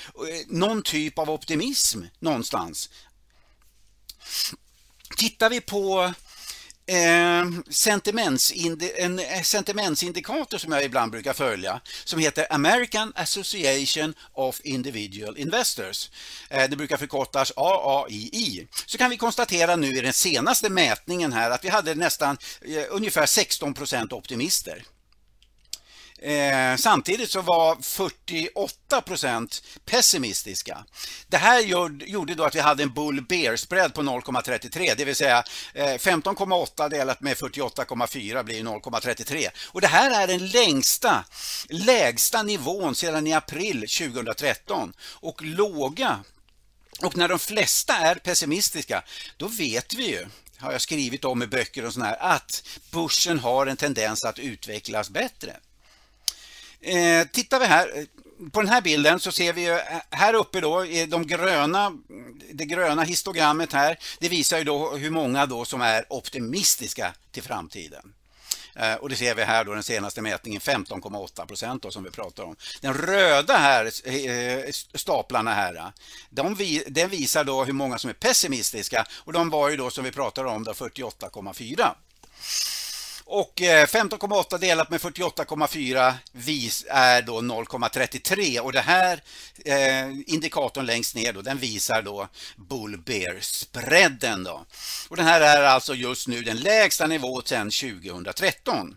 någon 0.47 0.83
typ 0.83 1.19
av 1.19 1.31
optimism 1.31 2.03
någonstans. 2.19 2.91
Tittar 5.17 5.51
vi 5.51 5.61
på 5.61 6.13
Ehm, 6.93 7.65
en 8.97 9.21
sentimentsindikator 9.43 10.59
som 10.59 10.73
jag 10.73 10.85
ibland 10.85 11.13
brukar 11.13 11.33
följa 11.33 11.81
som 12.05 12.19
heter 12.19 12.47
American 12.51 13.13
Association 13.17 14.15
of 14.33 14.61
Individual 14.65 15.39
Investors. 15.39 16.11
Eh, 16.49 16.71
det 16.71 16.77
brukar 16.77 16.97
förkortas 16.97 17.53
AAII. 17.57 18.67
Så 18.87 18.99
kan 18.99 19.11
vi 19.11 19.17
konstatera 19.17 19.77
nu 19.77 19.87
i 19.87 20.01
den 20.01 20.13
senaste 20.13 20.71
mätningen 20.71 21.33
här 21.33 21.51
att 21.51 21.65
vi 21.65 21.69
hade 21.69 21.95
nästan 21.95 22.39
eh, 22.63 22.85
ungefär 22.91 23.27
16 23.27 23.75
procent 23.75 24.13
optimister. 24.13 24.85
Eh, 26.23 26.77
samtidigt 26.77 27.31
så 27.31 27.41
var 27.41 27.77
48 27.83 29.01
procent 29.01 29.63
pessimistiska. 29.85 30.85
Det 31.29 31.37
här 31.37 31.61
gjorde 32.07 32.35
då 32.35 32.45
att 32.45 32.55
vi 32.55 32.61
hade 32.61 32.83
en 32.83 32.95
bull 32.95 33.23
bear 33.23 33.57
spread 33.57 33.95
på 33.95 34.03
0,33 34.03 34.95
det 34.97 35.05
vill 35.05 35.17
säga 35.17 35.45
eh, 35.75 35.85
15,8 35.85 36.89
delat 36.89 37.21
med 37.21 37.37
48,4 37.37 38.43
blir 38.43 38.63
0,33 38.63 39.49
och 39.67 39.81
det 39.81 39.87
här 39.87 40.23
är 40.23 40.27
den 40.27 40.49
längsta 40.49 41.25
lägsta 41.69 42.43
nivån 42.43 42.95
sedan 42.95 43.27
i 43.27 43.33
april 43.33 43.81
2013 43.81 44.93
och 45.03 45.43
låga 45.43 46.21
och 47.03 47.17
när 47.17 47.29
de 47.29 47.39
flesta 47.39 47.97
är 47.97 48.15
pessimistiska 48.15 49.03
då 49.37 49.49
vet 49.49 49.95
vi 49.95 50.09
ju 50.11 50.27
har 50.59 50.73
jag 50.73 50.81
skrivit 50.81 51.25
om 51.25 51.43
i 51.43 51.47
böcker 51.47 51.87
och 51.87 51.95
sådär 51.95 52.17
att 52.21 52.63
börsen 52.91 53.39
har 53.39 53.67
en 53.67 53.77
tendens 53.77 54.25
att 54.25 54.39
utvecklas 54.39 55.11
bättre. 55.11 55.57
Eh, 56.83 57.27
tittar 57.27 57.61
vi 57.61 57.67
här 57.67 57.99
eh, 57.99 58.05
på 58.51 58.61
den 58.61 58.71
här 58.71 58.81
bilden 58.81 59.21
så 59.21 59.33
ser 59.33 59.53
vi 59.53 59.63
ju 59.63 59.73
eh, 59.73 60.01
här 60.11 60.35
uppe 60.35 60.61
då 60.61 60.85
de 61.09 61.27
gröna, 61.27 61.93
det 62.53 62.65
gröna 62.65 63.03
histogrammet 63.03 63.73
här. 63.73 63.99
Det 64.19 64.29
visar 64.29 64.59
ju 64.59 64.65
då 64.65 64.97
hur 64.97 65.11
många 65.11 65.47
då 65.47 65.65
som 65.65 65.81
är 65.81 66.05
optimistiska 66.09 67.15
till 67.33 67.43
framtiden. 67.43 68.13
Eh, 68.77 68.95
och 68.95 69.09
det 69.09 69.17
ser 69.17 69.35
vi 69.35 69.43
här 69.43 69.65
då 69.65 69.75
den 69.75 69.83
senaste 69.83 70.23
mätningen 70.23 70.61
15,8 70.61 71.47
procent 71.47 71.87
som 71.91 72.05
vi 72.05 72.11
pratar 72.11 72.45
om. 72.45 72.57
Den 72.81 72.95
röda 72.95 73.57
här 73.57 73.91
staplarna 74.99 75.55
här, 75.55 75.93
de, 76.31 76.57
den 76.87 77.09
visar 77.09 77.45
då 77.45 77.65
hur 77.65 77.73
många 77.73 77.99
som 77.99 78.11
är 78.11 78.15
pessimistiska 78.15 79.07
och 79.15 79.33
de 79.33 79.51
var 79.51 79.71
ju 79.71 79.77
då 79.77 79.91
som 79.91 80.05
vi 80.05 80.11
pratar 80.13 80.45
om 80.45 80.65
48,4. 80.65 81.95
Och 83.33 83.63
eh, 83.63 83.87
15,8 83.87 84.59
delat 84.59 84.91
med 84.91 85.01
48,4 85.01 86.15
är 86.89 87.23
då 87.23 87.41
0,33 87.41 88.59
och 88.59 88.73
det 88.73 88.81
här 88.81 89.23
eh, 89.65 90.11
indikatorn 90.27 90.87
längst 90.87 91.15
ner 91.15 91.33
då, 91.33 91.43
den 91.43 91.59
visar 91.59 92.03
då 92.03 92.29
bull 92.57 92.99
bear 92.99 93.41
spreaden 93.41 94.45
då. 94.45 94.65
Och 95.09 95.17
den 95.17 95.27
här 95.27 95.41
är 95.41 95.63
alltså 95.63 95.95
just 95.95 96.29
nu 96.29 96.43
den 96.43 96.57
lägsta 96.57 97.07
nivån 97.07 97.43
sedan 97.45 97.71
2013. 97.71 98.97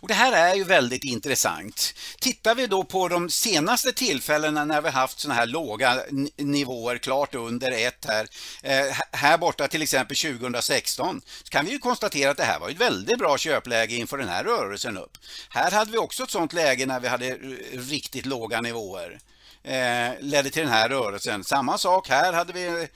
Och 0.00 0.08
Det 0.08 0.14
här 0.14 0.32
är 0.32 0.54
ju 0.54 0.64
väldigt 0.64 1.04
intressant. 1.04 1.94
Tittar 2.20 2.54
vi 2.54 2.66
då 2.66 2.84
på 2.84 3.08
de 3.08 3.30
senaste 3.30 3.92
tillfällena 3.92 4.64
när 4.64 4.82
vi 4.82 4.88
haft 4.88 5.20
sådana 5.20 5.40
här 5.40 5.46
låga 5.46 6.00
nivåer 6.36 6.98
klart 6.98 7.34
under 7.34 7.72
ett 7.72 8.04
här, 8.08 8.26
eh, 8.62 8.96
här 9.12 9.38
borta 9.38 9.68
till 9.68 9.82
exempel 9.82 10.16
2016, 10.16 11.22
så 11.42 11.50
kan 11.50 11.64
vi 11.64 11.72
ju 11.72 11.78
konstatera 11.78 12.30
att 12.30 12.36
det 12.36 12.44
här 12.44 12.60
var 12.60 12.68
ett 12.68 12.80
väldigt 12.80 13.18
bra 13.18 13.38
köpläge 13.38 13.94
inför 13.94 14.18
den 14.18 14.28
här 14.28 14.44
rörelsen 14.44 14.98
upp. 14.98 15.18
Här 15.48 15.70
hade 15.70 15.90
vi 15.90 15.98
också 15.98 16.22
ett 16.22 16.30
sådant 16.30 16.52
läge 16.52 16.86
när 16.86 17.00
vi 17.00 17.08
hade 17.08 17.38
riktigt 17.72 18.26
låga 18.26 18.60
nivåer. 18.60 19.20
Eh, 19.62 20.12
ledde 20.20 20.50
till 20.50 20.62
den 20.62 20.72
här 20.72 20.88
rörelsen. 20.88 21.44
Samma 21.44 21.78
sak 21.78 22.08
här 22.08 22.32
hade 22.32 22.52
vi 22.52 22.88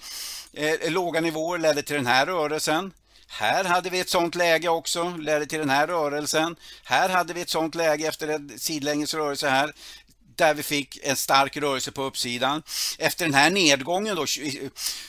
eh, 0.52 0.90
låga 0.90 1.20
nivåer 1.20 1.58
ledde 1.58 1.82
till 1.82 1.96
den 1.96 2.06
här 2.06 2.26
rörelsen. 2.26 2.92
Här 3.28 3.64
hade 3.64 3.90
vi 3.90 4.00
ett 4.00 4.08
sånt 4.08 4.34
läge 4.34 4.68
också, 4.68 5.14
ledde 5.18 5.46
till 5.46 5.58
den 5.58 5.70
här 5.70 5.86
rörelsen. 5.86 6.56
Här 6.84 7.08
hade 7.08 7.34
vi 7.34 7.40
ett 7.40 7.50
sånt 7.50 7.74
läge 7.74 8.06
efter 8.06 8.28
en 8.28 8.58
sidlänges 8.58 9.14
rörelse 9.14 9.48
här 9.48 9.72
där 10.38 10.54
vi 10.54 10.62
fick 10.62 10.98
en 11.02 11.16
stark 11.16 11.56
rörelse 11.56 11.92
på 11.92 12.02
uppsidan. 12.02 12.62
Efter 12.98 13.24
den 13.24 13.34
här 13.34 13.50
nedgången 13.50 14.16
då, 14.16 14.26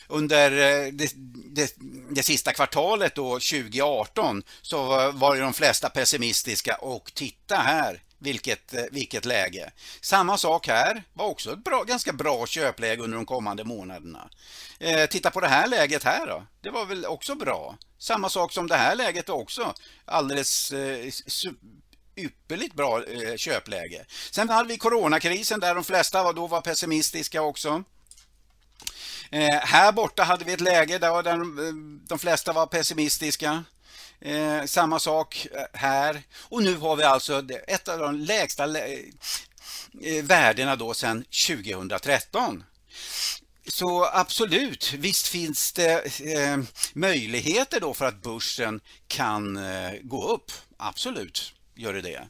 under 0.07 0.51
eh, 0.51 0.91
det, 0.91 1.13
det, 1.55 1.75
det, 2.09 2.23
sista 2.23 2.53
kvartalet 2.53 3.15
då, 3.15 3.33
2018 3.33 4.43
så 4.61 5.11
var 5.11 5.35
de 5.35 5.53
flesta 5.53 5.89
pessimistiska 5.89 6.75
och 6.75 7.11
titta 7.13 7.55
här 7.55 8.01
vilket, 8.19 8.73
eh, 8.73 8.83
vilket 8.91 9.25
läge. 9.25 9.71
Samma 10.01 10.37
sak 10.37 10.67
här, 10.67 11.03
var 11.13 11.25
också 11.25 11.53
ett 11.53 11.63
bra, 11.63 11.83
ganska 11.83 12.13
bra 12.13 12.45
köpläge 12.45 13.03
under 13.03 13.17
de 13.17 13.25
kommande 13.25 13.63
månaderna. 13.63 14.29
Eh, 14.79 15.05
titta 15.05 15.31
på 15.31 15.39
det 15.39 15.47
här 15.47 15.67
läget 15.67 16.03
här 16.03 16.27
då, 16.27 16.43
det 16.61 16.69
var 16.69 16.85
väl 16.85 17.05
också 17.05 17.35
bra. 17.35 17.77
Samma 17.97 18.29
sak 18.29 18.53
som 18.53 18.67
det 18.67 18.75
här 18.75 18.95
läget 18.95 19.29
också, 19.29 19.73
alldeles 20.05 20.71
eh, 20.71 21.11
ypperligt 22.15 22.75
bra 22.75 23.03
eh, 23.03 23.35
köpläge. 23.35 24.05
Sen 24.31 24.49
hade 24.49 24.69
vi 24.69 24.77
coronakrisen 24.77 25.59
där 25.59 25.75
de 25.75 25.83
flesta 25.83 26.23
var, 26.23 26.33
då 26.33 26.47
var 26.47 26.61
pessimistiska 26.61 27.41
också. 27.41 27.83
Eh, 29.31 29.59
här 29.61 29.91
borta 29.91 30.23
hade 30.23 30.45
vi 30.45 30.53
ett 30.53 30.61
läge 30.61 30.97
där 30.97 31.23
de, 31.23 31.59
eh, 31.59 31.73
de 32.07 32.19
flesta 32.19 32.53
var 32.53 32.65
pessimistiska. 32.65 33.63
Eh, 34.21 34.65
samma 34.65 34.99
sak 34.99 35.47
eh, 35.53 35.79
här. 35.79 36.21
Och 36.39 36.63
nu 36.63 36.77
har 36.77 36.95
vi 36.95 37.03
alltså 37.03 37.43
ett 37.67 37.87
av 37.87 37.99
de 37.99 38.15
lägsta 38.15 38.79
eh, 38.79 40.23
värdena 40.23 40.75
då 40.75 40.93
sedan 40.93 41.25
2013. 41.47 42.63
Så 43.67 44.05
absolut, 44.13 44.93
visst 44.93 45.27
finns 45.27 45.71
det 45.73 46.21
eh, 46.21 46.57
möjligheter 46.93 47.79
då 47.79 47.93
för 47.93 48.05
att 48.05 48.21
börsen 48.21 48.81
kan 49.07 49.57
eh, 49.57 49.91
gå 50.01 50.27
upp. 50.27 50.51
Absolut 50.77 51.53
gör 51.75 51.93
det 51.93 52.01
det. 52.01 52.27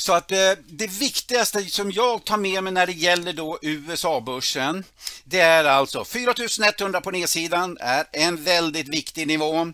Så 0.00 0.12
att 0.12 0.32
eh, 0.32 0.52
det 0.66 0.86
viktigaste 0.86 1.64
som 1.64 1.90
jag 1.90 2.24
tar 2.24 2.36
med 2.36 2.64
mig 2.64 2.72
när 2.72 2.86
det 2.86 2.92
gäller 2.92 3.32
då 3.32 3.58
USA-börsen 3.62 4.84
det 5.24 5.40
är 5.40 5.64
alltså 5.64 6.04
4100 6.04 7.00
på 7.00 7.10
nedsidan 7.10 7.76
är 7.80 8.04
en 8.12 8.44
väldigt 8.44 8.88
viktig 8.88 9.26
nivå. 9.26 9.72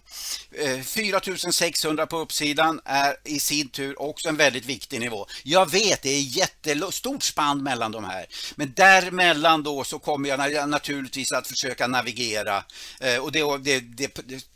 Eh, 0.53 0.81
4600 0.81 2.07
på 2.07 2.19
uppsidan 2.19 2.81
är 2.85 3.17
i 3.25 3.41
sin 3.41 3.69
tur 3.69 4.03
också 4.03 4.29
en 4.29 4.37
väldigt 4.37 4.65
viktig 4.65 5.01
nivå. 5.01 5.27
Jag 5.43 5.71
vet 5.71 6.03
det 6.03 6.11
är 6.11 6.21
jättestort 6.21 7.23
spann 7.23 7.63
mellan 7.63 7.93
de 7.93 8.05
här 8.05 8.27
men 8.55 8.73
däremellan 8.77 9.63
då 9.63 9.85
så 9.85 9.99
kommer 9.99 10.29
jag 10.29 10.69
naturligtvis 10.69 11.33
att 11.33 11.47
försöka 11.47 11.87
navigera 11.87 12.65
eh, 13.01 13.19
och 13.19 13.33
det, 13.33 13.59
det, 13.59 13.81
det, 13.81 14.47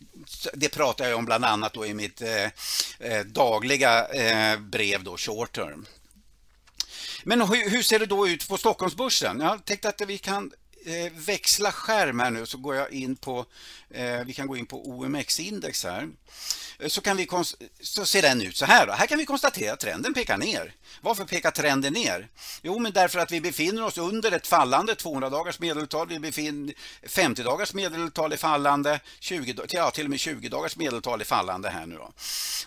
det 0.53 0.69
pratar 0.69 1.09
jag 1.09 1.19
om 1.19 1.25
bland 1.25 1.45
annat 1.45 1.73
då 1.73 1.87
i 1.87 1.95
mitt 1.95 2.23
eh, 2.23 2.45
eh, 2.99 3.25
dagliga 3.27 4.07
eh, 4.07 4.59
brev 4.61 5.05
då, 5.05 5.17
short 5.17 5.53
term. 5.53 5.87
Men 7.25 7.41
hur, 7.41 7.71
hur, 7.71 7.83
ser 7.83 7.99
det 7.99 8.07
då 8.07 8.29
ut 8.29 8.49
på 8.49 8.59
Stockholmsbörsen? 8.59 9.41
Jag 9.41 9.65
tänkte 9.65 9.89
att 9.89 10.01
vi 10.07 10.19
kan 10.19 10.53
Eh, 10.85 11.13
växla 11.13 11.73
skärm 11.73 12.21
här 12.21 12.31
nu 12.31 12.47
så 12.47 12.59
går 12.59 12.77
jag 12.77 12.93
in 12.93 13.17
på, 13.17 13.47
eh, 13.91 14.25
vi 14.27 14.33
kan 14.33 14.47
gå 14.47 14.57
in 14.57 14.67
på 14.67 14.89
OMX-index 14.89 15.85
här. 15.85 16.09
Eh, 16.79 16.89
så, 16.89 17.01
kan 17.01 17.17
vi 17.17 17.29
så 17.81 18.07
ser 18.07 18.23
den 18.23 18.43
ut 18.43 18.57
så 18.57 18.65
här. 18.65 18.87
Då. 18.87 18.93
Här 18.93 19.07
kan 19.07 19.19
vi 19.19 19.27
konstatera 19.27 19.73
att 19.73 19.81
trenden 19.81 20.15
pekar 20.15 20.39
ner. 20.39 20.75
Varför 21.01 21.25
pekar 21.25 21.51
trenden 21.51 21.93
ner? 21.93 22.29
Jo, 22.63 22.79
men 22.79 22.93
därför 22.93 23.19
att 23.19 23.31
vi 23.31 23.41
befinner 23.41 23.85
oss 23.85 23.99
under 23.99 24.33
ett 24.33 24.47
fallande 24.47 24.95
200 24.95 25.31
dagars 25.31 25.59
medeltal. 25.59 26.09
Vi 26.09 26.19
befinner 26.19 26.75
50 27.03 27.43
dagars 27.43 27.75
medeltal 27.75 28.33
är 28.33 28.37
fallande, 28.37 29.01
20, 29.21 29.55
ja, 29.69 29.91
till 29.91 30.05
och 30.05 30.11
med 30.11 30.21
20 30.21 30.49
dagars 30.49 30.77
medeltal 30.77 31.21
är 31.21 31.25
fallande 31.25 31.71
här 31.71 31.87
nu 31.87 31.95
då. 31.95 32.13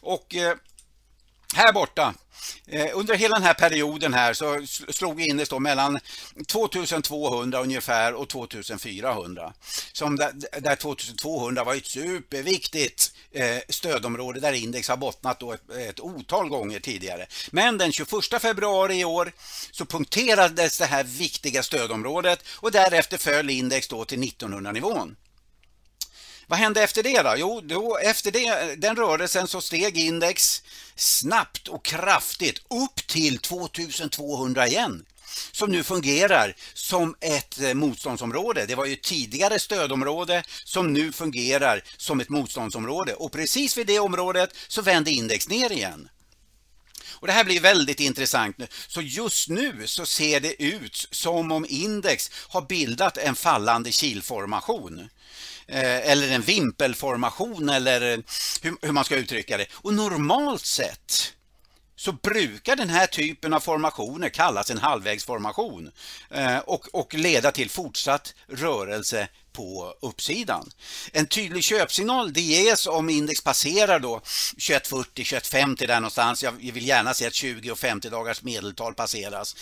Och 0.02 0.36
eh, 0.36 0.56
här 1.56 1.74
borta 1.74 2.14
eh, 2.68 2.90
under 2.94 3.16
hela 3.16 3.36
den 3.36 3.44
här 3.44 3.54
perioden 3.54 4.14
här 4.14 4.34
så 4.34 4.66
slog 4.90 5.16
vi 5.16 5.28
index 5.28 5.50
då 5.50 5.60
mellan 5.60 6.00
2200 6.48 7.62
ungefär 7.62 8.14
och 8.14 8.30
2400. 8.30 9.54
Som 9.92 10.16
där, 10.16 10.76
2200 10.76 11.64
var 11.64 11.76
ett 11.76 11.86
superviktigt 11.86 13.14
eh, 13.32 13.58
stödområde 13.70 14.40
där 14.40 14.54
index 14.54 14.90
har 14.90 14.98
bottnat 14.98 15.40
då 15.40 15.52
ett, 15.52 15.72
ett 15.90 16.00
otal 16.00 16.50
gånger 16.50 16.80
tidigare. 16.80 17.28
Men 17.52 17.78
den 17.78 17.92
21 17.92 18.10
februari 18.42 19.00
i 19.00 19.06
år 19.06 19.32
så 19.72 19.86
punkterades 19.86 20.78
det 20.78 20.86
här 20.86 21.04
viktiga 21.04 21.64
stödområdet 21.64 22.46
och 22.48 22.72
därefter 22.72 23.18
föll 23.18 23.50
index 23.50 23.88
då 23.88 24.06
till 24.06 24.24
1900 24.24 24.72
nivån. 24.72 25.16
Vad 26.48 26.60
hände 26.60 26.84
efter 26.84 27.04
det 27.04 27.22
då? 27.22 27.34
Jo, 27.38 27.62
då, 27.62 27.98
efter 27.98 28.32
det, 28.32 28.76
den 28.76 28.96
rörelsen 28.96 29.48
så 29.48 29.62
steg 29.62 29.98
index 29.98 30.64
snabbt 30.96 31.68
och 31.68 31.86
kraftigt 31.86 32.62
upp 32.70 33.08
till 33.08 33.38
2200 33.38 34.68
igen. 34.68 35.06
som 35.52 35.72
nu 35.72 35.84
fungerar 35.84 36.56
som 36.74 37.16
ett 37.20 37.60
eh, 37.60 37.74
motståndsområde. 37.74 38.66
Det 38.66 38.76
var 38.76 38.86
ju 38.86 38.96
tidigare 38.96 39.60
stödområde 39.60 40.44
som 40.64 40.94
nu 40.94 41.12
fungerar 41.12 41.84
som 41.98 42.20
ett 42.20 42.30
motståndsområde 42.30 43.14
och 43.14 43.32
precis 43.32 43.78
vid 43.78 43.88
det 43.88 44.00
området 44.00 44.56
så 44.68 44.82
vände 44.82 45.12
index 45.12 45.48
ner 45.48 45.72
igen. 45.72 46.10
Och 47.24 47.28
Det 47.28 47.34
här 47.34 47.44
blir 47.44 47.60
väldigt 47.60 48.00
intressant 48.00 48.58
nu. 48.58 48.68
Så 48.88 49.02
just 49.02 49.50
nu 49.50 49.88
så 49.88 50.06
ser 50.06 50.40
det 50.40 50.64
ut 50.64 51.08
som 51.12 51.52
om 51.52 51.66
index 51.70 52.32
har 52.34 52.62
bildat 52.62 53.18
en 53.18 53.36
fallande 53.36 53.92
kilformation 53.92 55.10
Eh, 55.68 56.12
eller 56.12 56.32
en 56.32 56.42
vimpelformation 56.42 57.70
eller 57.70 58.14
eh, 58.14 58.20
hur, 58.62 58.92
man 58.92 59.06
ska 59.06 59.16
uttrycka 59.16 59.58
det. 59.58 59.66
Och 59.74 59.94
normalt 59.94 60.66
sett 60.66 61.34
så 61.96 62.12
brukar 62.12 62.76
den 62.76 62.90
här 62.90 63.08
typen 63.08 63.54
av 63.54 63.60
formationer 63.60 64.30
kallas 64.30 64.72
en 64.72 64.78
halvvägsformation 64.78 65.92
eh, 66.30 66.58
och, 66.58 66.88
och 66.94 67.14
leda 67.14 67.52
till 67.52 67.70
fortsatt 67.70 68.34
rörelse 68.48 69.28
på 69.52 69.94
uppsidan. 70.02 70.70
En 71.12 71.26
tydlig 71.26 71.64
köpsignal 71.64 72.34
det 72.34 72.42
ges 72.42 72.88
om 72.88 73.10
index 73.10 73.42
passerar 73.42 74.00
då 74.00 74.20
2140, 74.20 75.12
2150 75.14 75.88
där 75.88 75.96
någonstans. 75.96 76.44
Jag 76.44 76.52
vill 76.52 76.88
gärna 76.88 77.14
se 77.14 77.28
att 77.28 77.34
20 77.34 77.72
och 77.72 77.80
50 77.80 78.10
dagars 78.10 78.44
medeltal 78.44 78.94
passeras. 78.94 79.56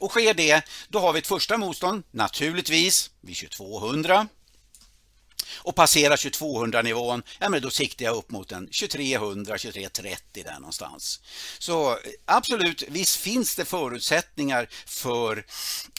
Och 0.00 0.10
sker 0.10 0.34
det, 0.34 0.62
då 0.88 0.98
har 0.98 1.12
vi 1.12 1.18
ett 1.18 1.26
första 1.26 1.56
motstånd, 1.56 2.02
naturligtvis 2.10 3.10
vid 3.20 3.36
2200 3.36 4.28
och 5.56 5.74
passerar 5.74 6.16
2200 6.16 6.82
nivån, 6.82 7.22
ja 7.38 7.48
men 7.48 7.62
då 7.62 7.70
siktar 7.70 8.04
jag 8.04 8.16
upp 8.16 8.30
mot 8.30 8.52
en 8.52 8.66
2300, 8.66 9.58
2330 9.58 10.44
där 10.44 10.54
någonstans. 10.54 11.20
Så 11.58 11.90
eh, 11.90 11.96
absolut, 12.24 12.82
visst 12.88 13.16
finns 13.16 13.56
det 13.56 13.64
förutsättningar 13.64 14.68
för 14.86 15.44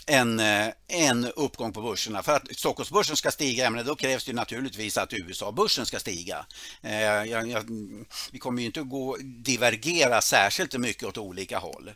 en, 0.06 0.40
eh, 0.40 0.68
en 0.88 1.26
uppgång 1.26 1.74
på 1.74 1.82
börserna. 1.82 2.24
För 2.24 2.36
att 2.36 2.58
Stockholmsbörsen 2.58 3.16
ska 3.16 3.32
stiga, 3.32 3.64
ja, 3.64 3.70
men 3.70 3.86
då 3.86 3.96
krävs 3.96 4.26
det 4.26 4.34
naturligtvis 4.34 4.98
att 4.98 5.14
USA-börsen 5.14 5.86
ska 5.86 6.00
stiga. 6.00 6.46
Eh, 6.82 7.02
jag, 7.02 7.50
jag, 7.50 7.64
vi 8.32 8.40
kommer 8.40 8.62
ju 8.62 8.66
inte 8.66 8.82
att 8.82 8.90
gå 8.90 9.18
divergera 9.22 10.22
särskilt 10.22 10.78
mycket 10.78 11.04
åt 11.04 11.18
olika 11.18 11.60
håll. 11.60 11.92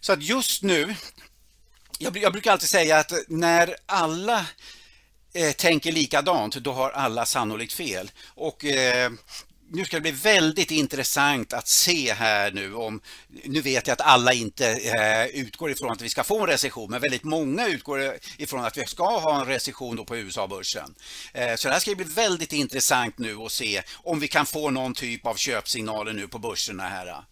Så 0.00 0.12
att 0.12 0.22
just 0.22 0.62
nu, 0.62 0.94
jag, 1.98 2.16
jag 2.16 2.32
brukar 2.32 2.52
alltid 2.52 2.68
säga 2.68 2.98
att 2.98 3.12
när 3.28 3.76
alla 3.86 4.46
eh, 5.32 5.52
tänker 5.52 5.92
likadant, 5.92 6.54
då 6.54 6.72
har 6.72 6.90
alla 6.90 7.26
sannolikt 7.26 7.72
fel. 7.72 8.10
Och 8.34 8.64
eh, 8.64 9.10
nu 9.74 9.84
ska 9.84 9.96
det 9.96 10.00
bli 10.00 10.10
väldigt 10.10 10.70
intressant 10.70 11.52
att 11.52 11.68
se 11.68 12.12
här 12.12 12.50
nu 12.52 12.74
om, 12.74 13.00
nu 13.44 13.60
vet 13.60 13.86
jag 13.86 13.92
att 13.92 14.00
alla 14.00 14.32
inte 14.32 14.68
eh, 14.70 15.26
utgår 15.26 15.70
ifrån 15.70 15.90
att 15.90 16.02
vi 16.02 16.08
ska 16.08 16.24
få 16.24 16.40
en 16.40 16.46
recession, 16.46 16.90
men 16.90 17.00
väldigt 17.00 17.24
många 17.24 17.68
utgår 17.68 18.16
ifrån 18.36 18.64
att 18.64 18.78
vi 18.78 18.86
ska 18.86 19.18
ha 19.18 19.40
en 19.40 19.46
recession 19.46 20.04
på 20.04 20.16
USA-börsen. 20.16 20.94
Eh, 21.32 21.54
så 21.54 21.68
det 21.68 21.74
här 21.74 21.80
ska 21.80 21.94
bli 21.94 22.04
väldigt 22.04 22.52
intressant 22.52 23.18
nu 23.18 23.36
att 23.36 23.52
se 23.52 23.82
om 23.94 24.20
vi 24.20 24.28
kan 24.28 24.46
få 24.46 24.70
någon 24.70 24.94
typ 24.94 25.26
av 25.26 25.34
köpsignaler 25.34 26.12
nu 26.12 26.28
på 26.28 26.38
börserna 26.38 26.88
här. 26.88 27.24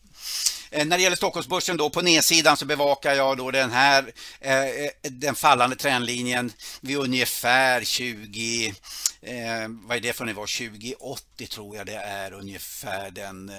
Eh, 0.70 0.86
när 0.86 0.96
det 0.96 1.02
gäller 1.02 1.16
Stockholmsbörsen 1.16 1.76
då 1.76 1.90
på 1.90 2.02
nedsidan 2.02 2.56
så 2.56 2.64
bevakar 2.64 3.14
jag 3.14 3.36
då 3.36 3.50
den 3.50 3.70
här 3.70 4.12
eh, 4.40 4.64
eh, 4.64 4.90
den 5.02 5.34
fallande 5.34 5.76
trendlinjen 5.76 6.52
vid 6.80 6.96
ungefär 6.96 7.84
20 7.84 8.74
eh, 9.22 9.68
vad 9.68 9.96
är 9.96 10.00
det 10.00 10.12
för 10.12 10.24
nivå? 10.24 10.40
2080 10.40 11.46
tror 11.46 11.76
jag 11.76 11.86
det 11.86 11.96
är 11.96 12.32
ungefär 12.32 13.10
den, 13.10 13.52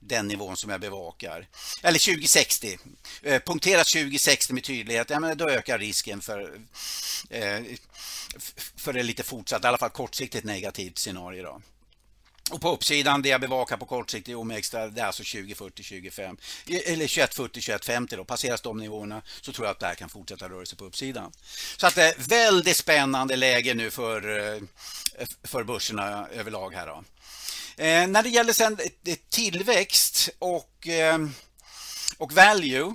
den 0.00 0.28
nivån 0.28 0.56
som 0.56 0.70
jag 0.70 0.80
bevakar. 0.80 1.46
Eller 1.82 1.98
2060. 1.98 2.78
Eh, 3.22 3.42
punkteras 3.42 3.92
2060 3.92 4.52
med 4.52 4.64
tydlighet, 4.64 5.10
ja, 5.10 5.20
men 5.20 5.38
då 5.38 5.48
ökar 5.48 5.78
risken 5.78 6.20
för, 6.20 6.60
eh, 7.30 7.60
för 8.76 8.92
det 8.92 9.02
lite 9.02 9.22
fortsatt, 9.22 9.64
i 9.64 9.66
alla 9.66 9.78
fall 9.78 9.90
kortsiktigt 9.90 10.44
negativt 10.44 10.98
scenario. 10.98 11.42
Då. 11.42 11.60
Och 12.50 12.60
på 12.60 12.72
uppsidan, 12.72 13.22
det 13.22 13.28
jag 13.28 13.40
bevakar 13.40 13.76
på 13.76 13.86
kort 13.86 14.10
sikt 14.10 14.28
i 14.28 14.34
OMX, 14.34 14.70
det 14.70 14.78
är 14.78 15.04
alltså 15.04 15.22
2040, 15.22 15.82
25 15.82 16.36
eh, 16.66 16.92
eller 16.92 17.06
2140, 17.06 17.60
2150 17.62 18.16
då. 18.16 18.24
Passeras 18.24 18.60
de 18.60 18.78
nivåerna 18.78 19.22
så 19.40 19.52
tror 19.52 19.66
jag 19.66 19.72
att 19.72 19.80
det 19.80 19.86
här 19.86 19.94
kan 19.94 20.08
fortsätta 20.08 20.48
röra 20.48 20.66
sig 20.66 20.78
på 20.78 20.84
uppsidan. 20.84 21.32
Så 21.76 21.86
att 21.86 21.94
det 21.94 22.02
är 22.02 22.14
väldigt 22.18 22.76
spännande 22.76 23.36
läge 23.36 23.74
nu 23.74 23.90
för, 23.90 24.38
eh, 24.54 24.62
för 25.44 25.64
börserna 25.64 26.28
överlag 26.28 26.74
här 26.74 26.86
då. 26.86 27.04
Eh, 27.84 28.06
när 28.06 28.22
det 28.22 28.28
gäller 28.28 28.52
sen 28.52 28.78
tillväxt 29.28 30.28
och 30.38 30.88
eh, 30.88 31.18
och 32.18 32.32
value 32.32 32.94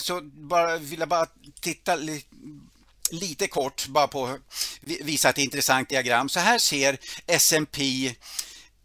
så 0.00 0.20
bara, 0.22 0.78
vill 0.78 0.98
jag 0.98 1.08
bara 1.08 1.26
titta 1.60 1.96
lite 1.96 2.26
lite 3.10 3.46
kort 3.48 3.86
bara 3.86 4.08
på 4.08 4.38
visa 4.80 5.28
ett 5.28 5.38
intressant 5.38 5.88
diagram. 5.88 6.28
Så 6.28 6.40
här 6.40 6.58
ser 6.58 6.98
S&P 7.26 8.14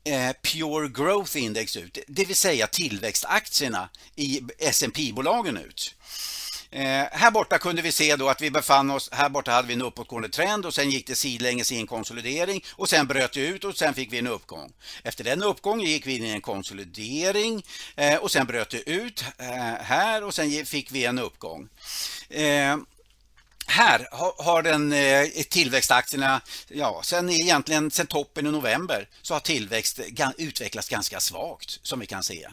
Eh, 0.04 0.32
pure 0.42 0.88
Growth 0.88 1.38
Index 1.38 1.76
ut, 1.76 1.98
det 2.08 2.26
vill 2.26 2.36
säga 2.36 2.68
tillväxtaktierna 2.68 3.90
i 4.16 4.42
S&P 4.60 5.12
bolagen 5.14 5.58
ut. 5.58 5.96
Eh, 6.72 7.06
här 7.12 7.32
borta 7.32 7.58
kunde 7.58 7.82
vi 7.82 7.92
se 7.92 8.16
då 8.16 8.30
att 8.30 8.42
vi 8.42 8.52
befann 8.52 8.92
oss, 8.92 9.10
här 9.12 9.30
borta 9.30 9.52
hade 9.52 9.68
vi 9.68 9.74
en 9.74 9.82
uppåtgående 9.82 10.30
trend 10.30 10.66
och 10.66 10.74
sen 10.74 10.90
gick 10.90 11.08
det 11.08 11.16
sidlänges 11.16 11.72
i 11.72 11.78
en 11.78 11.88
konsolidering 11.88 12.64
och 12.72 12.90
sen 12.90 13.08
bröt 13.08 13.34
det 13.34 13.42
ut 13.42 13.64
och 13.64 13.78
sen 13.78 13.94
fick 13.94 14.14
vi 14.14 14.18
en 14.18 14.28
uppgång. 14.28 14.74
Efter 15.04 15.24
den 15.24 15.44
uppgången 15.44 15.88
gick 15.88 16.08
vi 16.08 16.16
in 16.16 16.26
i 16.26 16.30
en 16.30 16.42
konsolidering 16.42 17.64
eh, 17.96 18.16
och 18.16 18.32
sen 18.32 18.48
bröt 18.48 18.70
det 18.70 18.90
ut 18.90 19.24
eh, 19.38 19.84
här 19.84 20.24
och 20.24 20.34
sen 20.34 20.66
fick 20.66 20.92
vi 20.92 21.06
en 21.06 21.20
uppgång. 21.20 21.70
Eh, 22.30 22.78
här 23.72 24.08
har 24.44 24.64
den 24.64 24.94
eh, 24.94 25.44
tillväxtaktierna, 25.50 26.42
ja, 26.68 27.02
sen 27.04 27.30
egentligen 27.30 27.92
sen 27.92 28.08
toppen 28.08 28.48
i 28.48 28.52
november 28.52 29.10
så 29.22 29.34
har 29.34 29.40
tillväxt 29.40 30.00
utvecklats 30.38 30.90
ganska 30.90 31.20
svagt 31.20 31.80
som 31.84 32.00
vi 32.00 32.06
kan 32.06 32.24
se. 32.24 32.48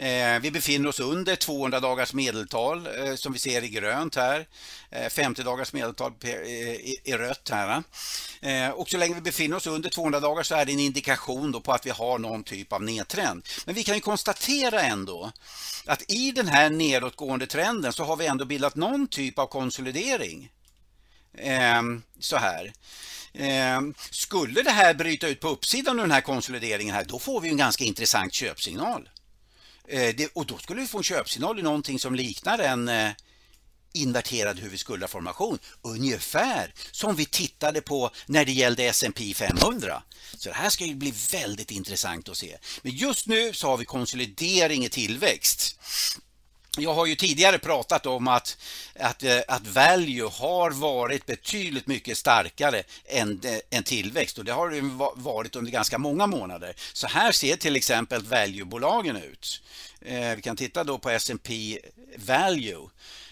Eh, 0.00 0.40
vi 0.40 0.50
befinner 0.50 0.88
oss 0.88 1.00
under 1.00 1.36
200 1.36 1.80
dagars 1.80 2.12
medeltal 2.12 2.86
eh, 2.86 3.14
som 3.14 3.32
vi 3.32 3.38
ser 3.38 3.64
i 3.64 3.68
grönt 3.68 4.16
här. 4.16 4.46
Eh, 4.90 5.08
50 5.08 5.42
dagars 5.42 5.72
medeltal 5.72 6.12
i 7.04 7.12
rött 7.12 7.50
här. 7.52 7.82
Och 8.74 8.88
så 8.90 8.98
länge 8.98 9.14
vi 9.14 9.20
befinner 9.20 9.56
oss 9.56 9.66
under 9.66 9.90
200 9.90 10.20
dagar 10.20 10.42
så 10.42 10.54
är 10.54 10.64
det 10.64 10.72
en 10.72 10.80
indikation 10.80 11.62
på 11.62 11.72
att 11.72 11.86
vi 11.86 11.90
har 11.90 12.18
någon 12.18 12.44
typ 12.44 12.72
av 12.72 12.82
nedtrend. 12.82 13.48
Men 13.66 13.74
vi 13.74 13.84
kan 13.84 13.94
ju 13.94 14.00
konstatera 14.00 14.82
ändå 14.82 15.32
att 15.86 16.10
i 16.10 16.32
den 16.32 16.48
här 16.48 16.70
nedåtgående 16.70 17.46
trenden 17.46 17.92
så 17.92 18.04
har 18.04 18.16
vi 18.16 18.26
ändå 18.26 18.44
bildat 18.44 18.74
någon 18.74 19.08
typ 19.08 19.38
av 19.38 19.46
konsolidering. 19.46 20.50
Ehm, 21.38 22.02
så 22.20 22.36
här. 22.36 22.72
Ehm, 23.34 23.94
skulle 24.10 24.62
det 24.62 24.70
här 24.70 24.94
bryta 24.94 25.28
ut 25.28 25.40
på 25.40 25.48
uppsidan 25.48 25.98
av 25.98 26.04
den 26.04 26.14
här 26.14 26.20
konsolideringen 26.20 26.94
här, 26.94 27.04
då 27.04 27.18
får 27.18 27.40
vi 27.40 27.48
en 27.48 27.56
ganska 27.56 27.84
intressant 27.84 28.34
köpsignal. 28.34 29.08
Eh, 29.88 30.14
det, 30.16 30.30
och 30.34 30.46
då 30.46 30.58
skulle 30.58 30.80
vi 30.80 30.86
få 30.86 30.98
en 30.98 31.04
köpsignal 31.04 31.58
i 31.58 31.62
någonting 31.62 31.98
som 31.98 32.14
liknar 32.14 32.58
en 32.58 32.88
eh, 32.88 33.10
inverterad 33.92 34.58
huvudskuldaformation. 34.58 35.58
Ungefär 35.82 36.74
som 36.90 37.16
vi 37.16 37.24
tittade 37.24 37.80
på 37.80 38.10
när 38.26 38.44
det 38.44 38.52
gällde 38.52 38.84
S&P 38.84 39.34
500. 39.34 40.02
Så 40.36 40.48
det 40.48 40.54
här 40.54 40.70
ska 40.70 40.84
ju 40.84 40.94
bli 40.94 41.14
väldigt 41.32 41.70
intressant 41.70 42.28
att 42.28 42.36
se. 42.36 42.56
Men 42.82 42.92
just 42.92 43.26
nu 43.26 43.52
så 43.52 43.66
har 43.66 43.76
vi 43.76 43.84
konsolidering 43.84 44.84
i 44.84 44.88
tillväxt. 44.88 45.80
Jag 46.78 46.94
har 46.94 47.06
ju 47.06 47.14
tidigare 47.14 47.58
pratat 47.58 48.06
om 48.06 48.28
att, 48.28 48.56
att, 48.94 49.22
eh, 49.22 49.40
att 49.48 49.66
value 49.66 50.28
har 50.32 50.70
varit 50.70 51.26
betydligt 51.26 51.86
mycket 51.86 52.18
starkare 52.18 52.82
än, 53.06 53.40
eh, 53.44 53.78
än 53.78 53.82
tillväxt 53.82 54.38
och 54.38 54.44
det 54.44 54.52
har 54.52 54.70
det 54.70 54.80
varit 55.14 55.56
under 55.56 55.72
ganska 55.72 55.98
många 55.98 56.26
månader. 56.26 56.74
Så 56.92 57.06
här 57.06 57.32
ser 57.32 57.56
till 57.56 57.76
exempel 57.76 58.22
valuebolagen 58.22 59.16
ut. 59.16 59.62
Eh, 60.00 60.36
vi 60.36 60.42
kan 60.42 60.56
titta 60.56 60.84
då 60.84 60.98
på 60.98 61.10
S&P 61.10 61.78
value. 62.16 62.88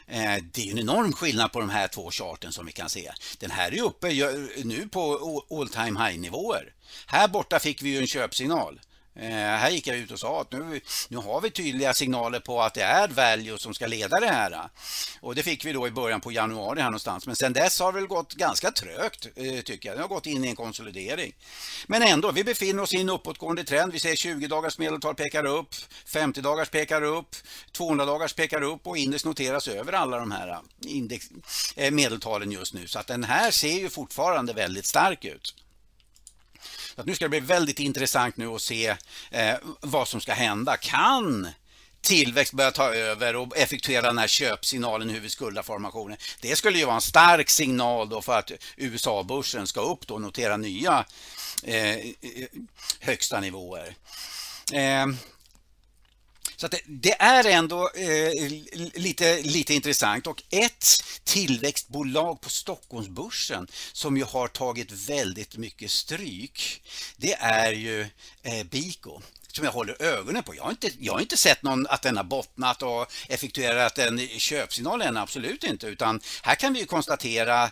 Eh, 0.07 0.42
det 0.53 0.68
är 0.68 0.70
en 0.70 0.79
enorm 0.79 1.12
skillnad 1.12 1.53
på 1.53 1.61
de 1.61 1.70
här 1.70 1.88
två 1.88 2.11
charten 2.11 2.53
som 2.53 2.66
vi 2.66 2.72
kan 2.72 2.90
se. 2.90 3.12
Den 3.38 3.51
här 3.51 3.74
är 3.74 3.83
uppe 3.83 4.09
nu 4.64 4.88
på 4.88 5.42
all 5.51 5.68
time 5.68 6.07
high 6.07 6.18
nivåer. 6.20 6.72
Här 7.07 7.29
borta 7.29 7.59
fick 7.59 7.83
vi 7.83 7.90
ju 7.90 7.98
en 7.98 8.07
köpsignal. 8.07 8.81
Eh, 9.20 9.31
här 9.31 9.70
gick 9.70 9.87
jag 9.87 9.96
ut 9.96 10.11
och 10.11 10.18
sa 10.18 10.40
att 10.40 10.52
nu, 10.52 10.81
nu 11.09 11.16
har 11.16 11.40
vi 11.40 11.50
tydliga 11.50 11.94
signaler 11.94 12.40
på 12.40 12.62
att 12.62 12.74
det 12.74 12.83
är 12.83 13.09
value 13.09 13.59
som 13.59 13.74
ska 13.74 13.87
leda 13.87 14.20
det 14.20 14.26
här. 14.26 14.68
Och 15.20 15.35
det 15.35 15.42
fick 15.42 15.64
vi 15.64 15.72
då 15.72 15.87
i 15.87 15.90
början 15.90 16.20
på 16.20 16.33
januari 16.33 16.81
här 16.81 16.88
någonstans. 16.88 17.26
Men 17.26 17.37
sen 17.37 17.52
dess 17.52 17.81
har 17.81 17.92
det 17.92 17.98
väl 17.98 18.09
gått 18.09 18.35
ganska 18.35 18.70
trögt 18.70 19.26
eh, 19.37 19.61
tycker 19.61 19.88
jag. 19.88 19.98
Det 19.98 20.02
har 20.02 20.09
gått 20.09 20.26
in 20.26 20.44
i 20.44 20.48
en 20.48 20.57
konsolidering. 20.57 21.33
Men 21.87 22.02
ändå, 22.02 22.33
vi 22.33 22.44
befinner 22.44 22.83
oss 22.83 22.94
i 22.94 23.00
en 23.00 23.09
uppåtgående 23.09 23.64
trend. 23.64 23.92
Vi 23.92 24.00
ser 24.00 24.14
20 24.14 24.46
dagars 24.46 24.78
medeltal 24.78 25.14
pekar 25.14 25.46
upp, 25.46 25.74
50 26.07 26.40
dagars 26.40 26.68
pekar 26.68 27.02
upp, 27.02 27.37
200 27.72 28.04
dagars 28.04 28.35
pekar 28.35 28.62
upp 28.62 28.87
och 28.87 28.96
index 28.96 29.24
noteras 29.24 29.68
över 29.68 29.92
alla 29.92 30.18
de 30.18 30.31
här 30.31 30.48
eh, 30.48 30.59
index, 30.87 31.26
medeltalen 31.92 32.52
just 32.52 32.74
nu. 32.74 32.87
Så 32.87 32.98
att 32.98 33.07
den 33.07 33.24
här 33.24 33.50
ser 33.50 33.78
ju 33.78 33.88
fortfarande 33.88 34.52
väldigt 34.52 34.87
stark 34.87 35.24
ut. 35.24 35.54
Nu 37.04 37.14
ska 37.14 37.24
det 37.24 37.28
bli 37.28 37.40
väldigt 37.40 37.80
intressant 37.80 38.37
nu 38.37 38.46
att 38.46 38.62
se 38.62 38.96
eh, 39.30 39.54
vad 39.80 40.08
som 40.08 40.20
ska 40.20 40.32
hända. 40.32 40.76
Kan 40.76 41.48
tillväxt 42.00 42.52
börja 42.52 42.70
ta 42.70 42.94
över 42.94 43.37
och 43.37 43.56
effektuera 43.56 44.06
den 44.06 44.18
här 44.18 44.28
köpsignalen 44.28 45.11
huvudskuldaformationen. 45.11 46.16
Det 46.40 46.56
skulle 46.56 46.78
ju 46.78 46.84
vara 46.84 46.94
en 46.94 47.00
stark 47.00 47.50
signal 47.50 48.08
då 48.08 48.22
för 48.22 48.38
att 48.38 48.50
USA-börsen 48.76 49.66
ska 49.66 49.80
upp 49.80 50.06
då 50.06 50.14
och 50.14 50.20
notera 50.20 50.56
nya 50.56 51.04
eh, 51.62 51.96
högsta 53.00 53.40
nivåer. 53.40 53.94
Eh, 54.72 55.06
så 56.60 56.68
det, 56.68 56.80
det, 56.86 57.22
är 57.22 57.44
ändå 57.44 57.90
eh, 57.94 58.50
lite, 58.94 59.42
lite 59.42 59.74
intressant 59.74 60.26
och 60.26 60.42
ett 60.50 60.86
tillväxtbolag 61.24 62.40
på 62.40 62.50
Stockholmsbörsen 62.50 63.66
som 63.92 64.16
ju 64.16 64.24
har 64.24 64.48
tagit 64.48 64.92
väldigt 64.92 65.56
mycket 65.56 65.90
stryk 65.90 66.82
det 67.16 67.34
är 67.34 67.72
ju 67.72 68.00
eh, 68.42 68.64
Biko 68.70 69.20
som 69.52 69.64
jag 69.64 69.72
håller 69.72 70.02
ögonen 70.02 70.42
på. 70.42 70.54
Jag 70.54 70.62
har 70.62 70.70
inte, 70.70 70.90
jag 70.98 71.12
har 71.12 71.20
inte 71.20 71.36
sett 71.36 71.62
någon 71.62 71.86
att 71.86 72.02
den 72.02 72.16
har 72.16 72.24
bottnat 72.24 72.82
och 72.82 73.12
effektuerat 73.28 73.98
en 73.98 74.28
köpsignal 74.28 75.02
än, 75.02 75.16
absolut 75.16 75.64
inte. 75.64 75.86
Utan 75.86 76.20
här 76.42 76.54
kan 76.54 76.72
vi 76.72 76.84
konstatera 76.84 77.62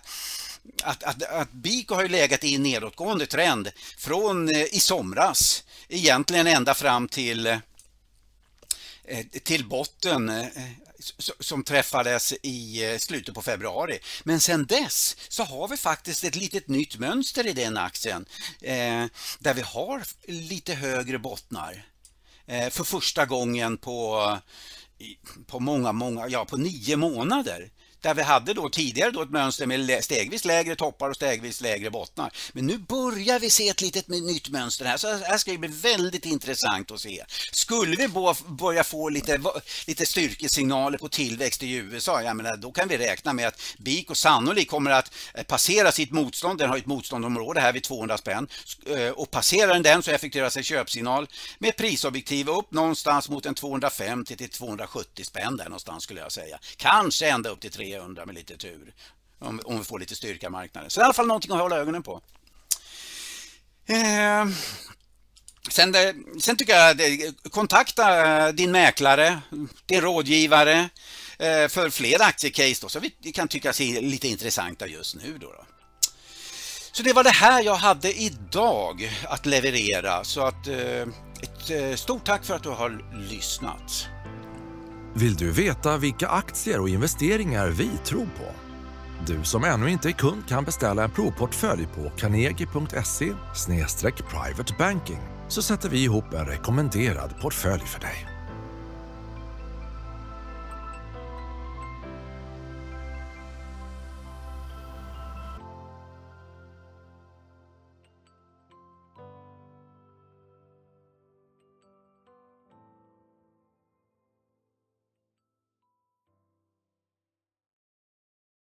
att, 0.83 1.03
att, 1.03 1.23
att 1.23 1.53
Biko 1.53 1.95
har 1.95 2.09
legat 2.09 2.45
i 2.45 2.55
en 2.55 2.63
nedåtgående 2.63 3.27
trend 3.27 3.71
från 3.99 4.49
eh, 4.49 4.63
i 4.63 4.81
somras, 4.81 5.65
egentligen 5.89 6.47
ända 6.47 6.75
fram 6.75 7.09
till 7.09 7.59
Eh, 9.09 9.27
till 9.27 9.69
botten 9.69 10.29
eh, 10.29 10.47
som 11.41 11.65
träffades 11.65 12.35
i 12.43 12.85
eh, 12.85 12.99
slutet 12.99 13.35
på 13.35 13.43
februari. 13.43 13.99
Men 14.25 14.41
sen 14.41 14.67
dess 14.67 15.17
så 15.29 15.43
har 15.43 15.69
vi 15.69 15.77
faktiskt 15.77 16.25
ett 16.25 16.37
litet 16.37 16.69
nytt 16.69 16.99
mönster 16.99 17.47
i 17.47 17.53
den 17.53 17.77
aktien 17.77 18.27
där 19.39 19.55
vi 19.55 19.61
har 19.61 20.03
lite 20.27 20.75
högre 20.75 21.19
bottnar 21.19 21.87
för 22.47 22.85
första 22.85 23.27
gången 23.27 23.79
på, 23.79 24.39
på 25.47 25.61
många, 25.61 25.93
många, 25.93 26.29
ja 26.29 26.45
på 26.45 26.57
nio 26.57 26.97
månader. 26.97 27.71
Där 28.01 28.15
vi 28.15 28.23
hade 28.23 28.55
då 28.55 28.69
tidigare 28.69 29.11
då 29.11 29.23
ett 29.23 29.31
mönster 29.31 29.67
med 29.67 30.05
stegvis 30.05 30.45
lägre 30.45 30.77
toppar 30.77 31.11
och 31.11 31.17
stegvis 31.17 31.61
lägre 31.61 31.91
bottnar. 31.91 32.33
Men 32.53 32.67
nu 32.67 32.79
börjar 32.79 33.41
vi 33.41 33.51
se 33.51 33.69
ett 33.69 33.81
litet 33.81 34.09
nytt 34.09 34.49
mönster 34.49 34.85
här. 34.85 34.97
Så 34.97 35.17
här 35.17 35.39
ska 35.39 35.53
det 35.53 35.59
bli 35.59 35.69
väldigt 35.69 36.27
intressant 36.27 36.91
att 36.91 37.01
se. 37.01 37.25
Skulle 37.53 37.97
vi 37.97 38.09
börja 38.49 38.85
få 38.85 39.09
lite, 39.09 39.41
lite 39.87 40.07
styrkesignaler 40.07 40.99
på 40.99 41.09
tillväxt 41.09 41.63
i 41.63 41.73
USA, 41.73 42.23
jag 42.23 42.37
menar, 42.37 42.57
då 42.57 42.73
kan 42.73 42.89
vi 42.89 42.99
räkna 42.99 43.33
med 43.33 43.49
att 43.49 43.61
BIK 43.79 44.11
och 44.11 44.17
sannolikt 44.17 44.71
kommer 44.71 44.91
att 44.91 45.13
eh, 45.35 45.43
passera 45.43 45.93
sitt 45.93 46.11
motstånd. 46.11 46.59
Den 46.59 46.71
har 46.71 46.77
ett 46.77 46.87
motståndområde 46.87 47.61
här 47.61 47.73
vid 47.73 47.83
200 47.83 48.19
spänn. 48.19 48.49
Eh, 48.87 49.11
och 49.11 49.31
passerar 49.31 49.73
den 49.73 49.83
den 49.83 50.03
så 50.03 50.11
effektueras 50.11 50.57
en 50.57 50.63
köpsignal 50.63 51.29
med 51.59 51.77
prisobjektiv 51.77 52.49
upp 52.49 52.73
någonstans 52.73 53.29
mot 53.29 53.47
en 53.47 53.55
250 53.55 54.37
till 54.37 54.49
270 54.49 55.25
spänn 55.25 55.57
där 55.57 55.65
någonstans 55.65 56.05
skulle 56.05 56.21
jag 56.21 56.33
säga. 56.33 56.59
Kanske 56.77 57.29
ända 57.29 57.51
upp 57.51 57.61
till 57.61 57.71
300 57.71 57.96
300 57.97 58.27
med 58.27 58.35
lite 58.35 58.57
tur. 58.57 58.95
Om, 59.39 59.61
om 59.65 59.79
vi 59.79 59.85
får 59.85 59.99
lite 59.99 60.17
styrka 60.17 60.47
i 60.47 60.51
marknaden. 60.51 60.91
Så 60.91 61.01
det 61.01 61.03
är 61.03 61.05
i 61.05 61.07
alla 61.07 61.15
fall 61.15 61.27
någonting 61.27 61.53
att 61.53 61.61
hålla 61.61 61.77
ögonen 61.77 62.03
på. 62.03 62.21
Eh, 63.87 64.47
sen, 65.71 65.93
det, 65.93 66.15
sen 66.43 66.57
tycker 66.57 66.77
jag, 66.77 66.97
det, 66.97 67.35
kontakta 67.51 68.53
din 68.53 68.71
mäklare, 68.71 69.41
din 69.87 70.01
rådgivare 70.01 70.89
eh, 71.39 71.69
för 71.69 71.91
fler 71.91 72.23
aktiecase 72.23 72.79
då, 72.83 72.89
så 72.89 73.01
vi 73.01 73.33
kan 73.33 73.49
tycka 73.49 73.73
sig 73.73 74.01
lite 74.03 74.29
intressanta 74.29 74.87
just 74.87 75.17
nu. 75.17 75.39
Då, 75.41 75.47
då. 75.47 75.65
Så 76.93 77.03
det 77.03 77.13
var 77.13 77.25
det 77.25 77.31
här 77.31 77.63
jag 77.63 77.75
hade 77.75 78.21
idag 78.21 79.13
att 79.25 79.47
leverera. 79.47 80.25
Så 80.25 80.41
att 80.41 80.67
eh, 80.67 81.03
ett 81.43 81.71
eh, 81.71 81.95
stort 81.95 82.27
tack 82.27 82.45
för 82.45 82.55
att 82.55 82.63
du 82.63 82.69
har 82.69 83.21
lyssnat. 83.31 84.09
Vill 85.19 85.35
du 85.35 85.51
veta 85.51 85.99
vilka 85.99 86.29
aktier 86.29 86.81
och 86.81 86.89
investeringar 86.89 87.69
vi 87.69 87.91
tror 88.05 88.27
på? 88.39 88.55
Du 89.27 89.45
som 89.45 89.65
ännu 89.65 89.91
inte 89.91 90.09
är 90.09 90.13
kund 90.13 90.49
kan 90.49 90.65
beställa 90.65 91.05
en 91.05 91.11
provportfölj 91.11 91.87
på 91.87 92.11
carnegie.se 92.17 93.33
privatebanking 94.31 95.21
så 95.49 95.63
sätter 95.63 95.89
vi 95.89 96.03
ihop 96.03 96.33
en 96.33 96.47
rekommenderad 96.47 97.41
portfölj 97.41 97.83
för 97.83 98.01
dig. 98.01 98.36